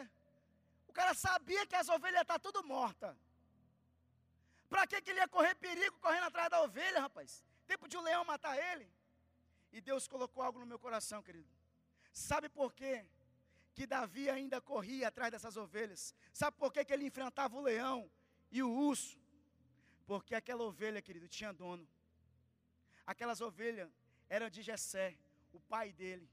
[0.88, 3.16] o cara sabia que as ovelhas estavam tudo mortas.
[4.70, 7.44] Para que, que ele ia correr perigo correndo atrás da ovelha, rapaz?
[7.68, 8.88] Tempo de um leão matar ele.
[9.72, 11.50] E Deus colocou algo no meu coração, querido.
[12.12, 13.06] Sabe por quê?
[13.76, 16.16] que Davi ainda corria atrás dessas ovelhas.
[16.32, 18.10] Sabe por que, que ele enfrentava o leão
[18.50, 19.20] e o urso?
[20.08, 21.86] Porque aquela ovelha, querido, tinha dono.
[23.06, 23.92] Aquelas ovelhas
[24.30, 25.18] eram de Jessé,
[25.56, 26.28] o pai dele.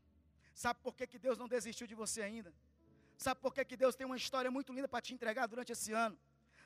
[0.55, 2.53] Sabe por que, que Deus não desistiu de você ainda?
[3.17, 5.93] Sabe por que, que Deus tem uma história muito linda para te entregar durante esse
[5.93, 6.19] ano?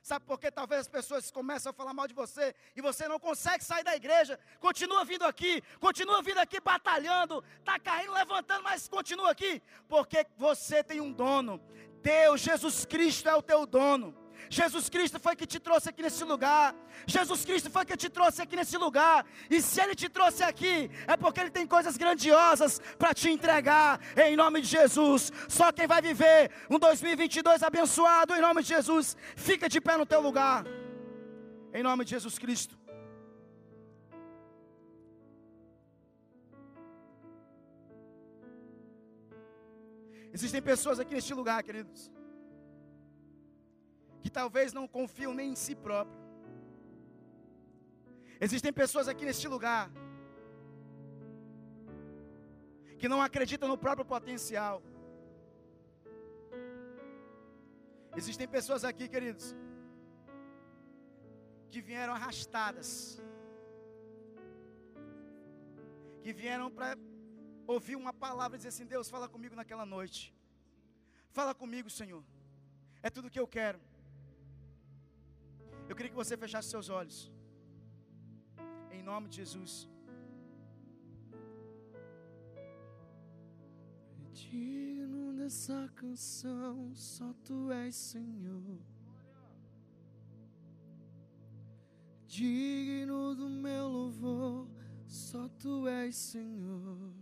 [0.02, 3.18] Sabe por que talvez as pessoas começam a falar mal de você e você não
[3.18, 4.38] consegue sair da igreja?
[4.60, 10.84] Continua vindo aqui, continua vindo aqui batalhando, está caindo, levantando, mas continua aqui, porque você
[10.84, 11.60] tem um dono.
[12.02, 14.16] Deus, Jesus Cristo é o teu dono.
[14.48, 16.74] Jesus Cristo foi que te trouxe aqui nesse lugar.
[17.06, 19.26] Jesus Cristo foi que te trouxe aqui nesse lugar.
[19.50, 24.00] E se Ele te trouxe aqui, é porque Ele tem coisas grandiosas para te entregar,
[24.16, 25.32] em nome de Jesus.
[25.48, 30.06] Só quem vai viver um 2022 abençoado, em nome de Jesus, fica de pé no
[30.06, 30.64] teu lugar,
[31.72, 32.76] em nome de Jesus Cristo.
[40.32, 42.15] Existem pessoas aqui neste lugar, queridos
[44.26, 46.20] que talvez não confiam nem em si próprio.
[48.44, 49.84] Existem pessoas aqui neste lugar
[52.98, 54.82] que não acreditam no próprio potencial.
[58.20, 59.54] Existem pessoas aqui, queridos,
[61.70, 62.90] que vieram arrastadas,
[66.24, 66.98] que vieram para
[67.74, 70.34] ouvir uma palavra e dizer assim: Deus, fala comigo naquela noite.
[71.30, 72.24] Fala comigo, Senhor.
[73.04, 73.80] É tudo que eu quero.
[75.88, 77.30] Eu queria que você fechasse seus olhos.
[78.90, 79.88] Em nome de Jesus.
[84.32, 88.78] Digno dessa canção, só tu és Senhor.
[92.26, 94.68] Digno do meu louvor,
[95.06, 97.14] só tu és Senhor.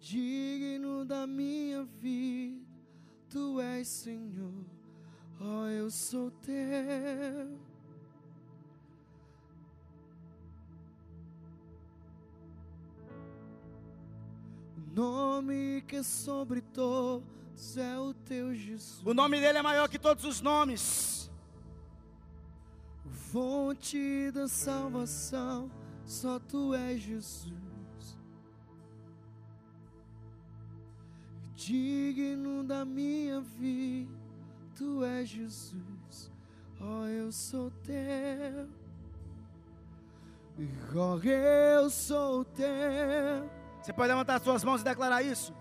[0.00, 2.66] Digno da minha vida,
[3.28, 4.83] tu és Senhor
[5.40, 6.54] oh, eu sou teu.
[14.76, 19.02] O nome que é sobre todos é o teu Jesus.
[19.04, 21.30] O nome dele é maior que todos os nomes.
[23.32, 25.70] Fonte da salvação,
[26.04, 27.74] só tu és Jesus.
[31.64, 34.12] digno da minha vida,
[34.76, 36.32] tu és Jesus,
[36.80, 38.66] ó eu sou teu,
[40.94, 43.48] ó eu sou teu.
[43.80, 45.54] Você pode levantar suas mãos e declarar isso?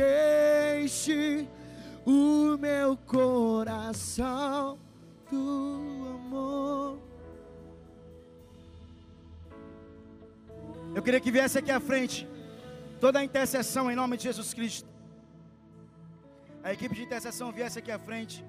[0.82, 1.48] enche
[2.04, 4.78] o meu coração
[5.30, 6.98] do amor.
[10.94, 12.28] Eu queria que viesse aqui à frente
[13.00, 14.88] toda a intercessão em nome de Jesus Cristo.
[16.62, 18.44] A equipe de intercessão viesse aqui à frente.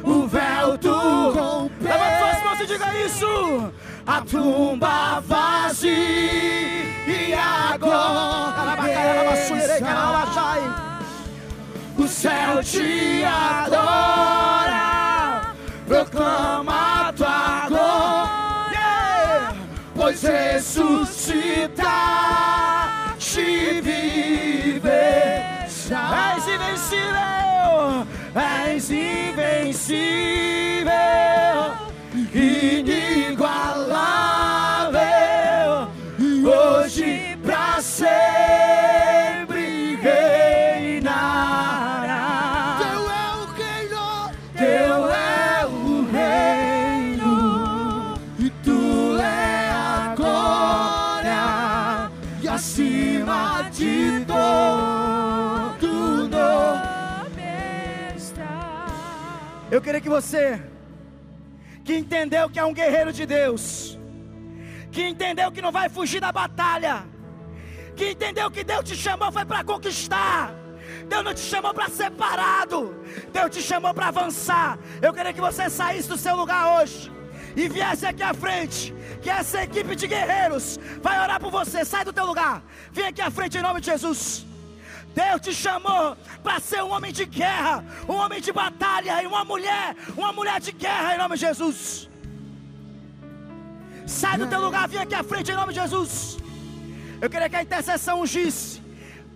[0.02, 1.84] o véu tu rompeste.
[1.84, 3.72] Levanta suas mãos e diga isso.
[4.06, 5.92] A tumba vazia
[7.06, 8.28] e agora
[11.98, 14.76] o céu te adora,
[15.86, 19.52] proclama tua glória,
[19.94, 22.77] pois ressuscitaste
[60.08, 60.62] que você,
[61.84, 63.98] que entendeu que é um guerreiro de Deus,
[64.90, 67.04] que entendeu que não vai fugir da batalha,
[67.94, 70.54] que entendeu que Deus te chamou foi para conquistar.
[71.10, 72.78] Deus não te chamou para ser parado,
[73.30, 74.78] Deus te chamou para avançar.
[75.02, 77.12] Eu queria que você saísse do seu lugar hoje
[77.54, 81.84] e viesse aqui à frente, que essa equipe de guerreiros vai orar por você.
[81.84, 84.46] Sai do teu lugar, vem aqui à frente em nome de Jesus.
[85.14, 89.44] Deus te chamou para ser um homem de guerra, um homem de batalha e uma
[89.44, 92.08] mulher, uma mulher de guerra em nome de Jesus.
[94.06, 96.38] Sai do teu lugar, vem aqui à frente em nome de Jesus.
[97.20, 98.80] Eu queria que a intercessão ungisse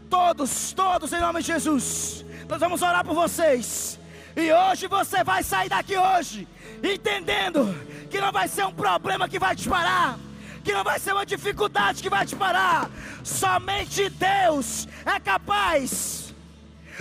[0.08, 2.24] todos, todos em nome de Jesus.
[2.48, 3.98] Nós vamos orar por vocês.
[4.36, 6.48] E hoje você vai sair daqui hoje
[6.82, 7.74] entendendo
[8.10, 10.18] que não vai ser um problema que vai te parar,
[10.62, 12.90] que não vai ser uma dificuldade que vai te parar.
[13.22, 16.34] Somente Deus é capaz.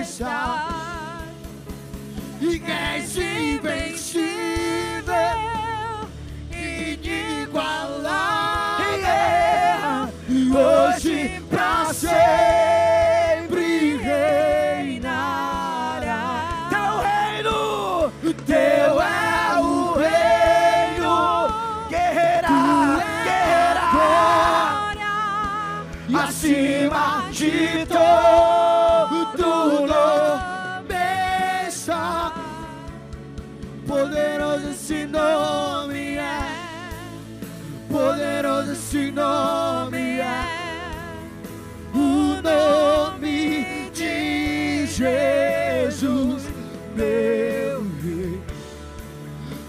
[0.00, 0.64] está
[2.40, 4.73] e és invencível,
[12.24, 16.22] sempre reinará.
[16.70, 18.12] Teu reino,
[18.46, 21.48] teu é o reino,
[21.88, 22.48] guerreira,
[23.24, 23.84] guerreira,
[26.24, 30.04] acima de todo nome.
[33.86, 36.48] Poderoso esse nome é,
[37.88, 40.63] poderoso esse nome é,
[42.44, 46.44] nome de Jesus,
[46.94, 48.40] meu rei.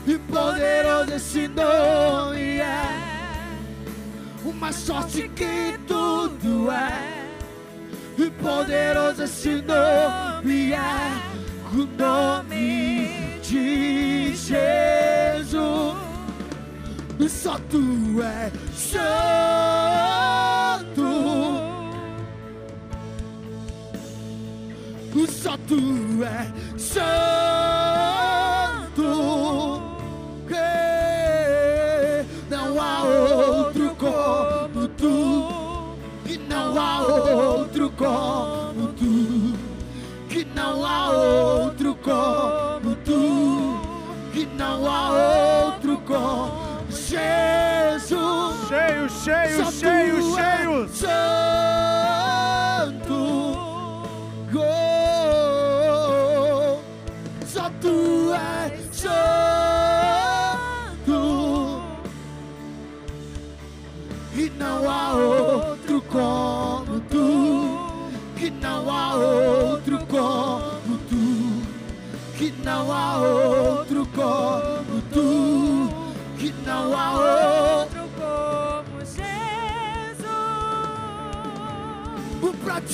[0.05, 3.57] E poderoso esse nome é,
[4.43, 7.15] o mais forte que tudo é.
[8.17, 11.21] E poderoso esse nome é
[11.73, 15.95] o nome de Jesus.
[17.45, 20.34] Só tu é santo.
[25.67, 27.45] Tu é santo.
[32.49, 35.95] Não há outro como tu.
[36.25, 39.53] E não há outro como tu.
[40.29, 43.81] Que não há outro como tu.
[44.33, 48.67] Que não há outro como Jesus.
[48.67, 49.71] Cheio, cheio, Só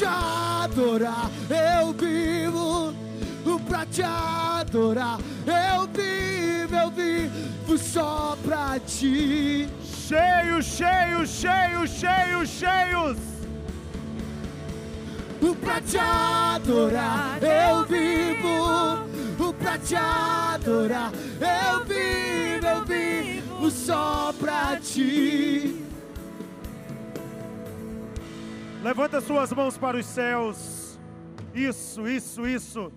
[0.02, 2.91] te adorar eu vivo,
[3.45, 9.69] o pra te adorar eu vivo, eu vivo só pra ti.
[9.84, 13.18] Cheio, cheio, cheio, cheio, cheios.
[15.40, 19.06] O pra te adorar eu vivo,
[19.40, 25.80] o pra te adorar eu vivo, eu vivo só pra ti.
[28.81, 30.99] Levanta suas mãos para os céus.
[31.53, 32.91] Isso, isso, isso.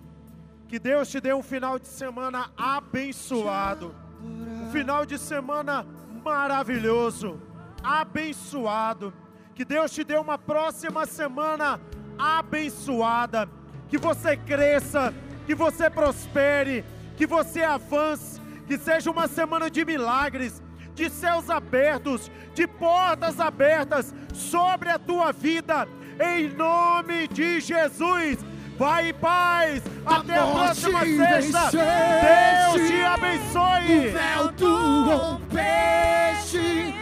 [0.67, 3.93] Que Deus te dê um final de semana abençoado.
[4.19, 5.85] Um final de semana
[6.23, 7.39] maravilhoso,
[7.83, 9.13] abençoado.
[9.53, 11.79] Que Deus te dê uma próxima semana
[12.17, 13.47] abençoada.
[13.87, 15.13] Que você cresça,
[15.45, 16.83] que você prospere,
[17.15, 18.41] que você avance.
[18.65, 20.63] Que seja uma semana de milagres,
[20.95, 25.87] de céus abertos, de portas abertas sobre a tua vida,
[26.19, 28.37] em nome de Jesus.
[28.77, 31.69] Vai em paz, até a próxima sexta.
[31.71, 34.09] Deus te O abençoe.
[34.09, 36.93] véu tu rompeste,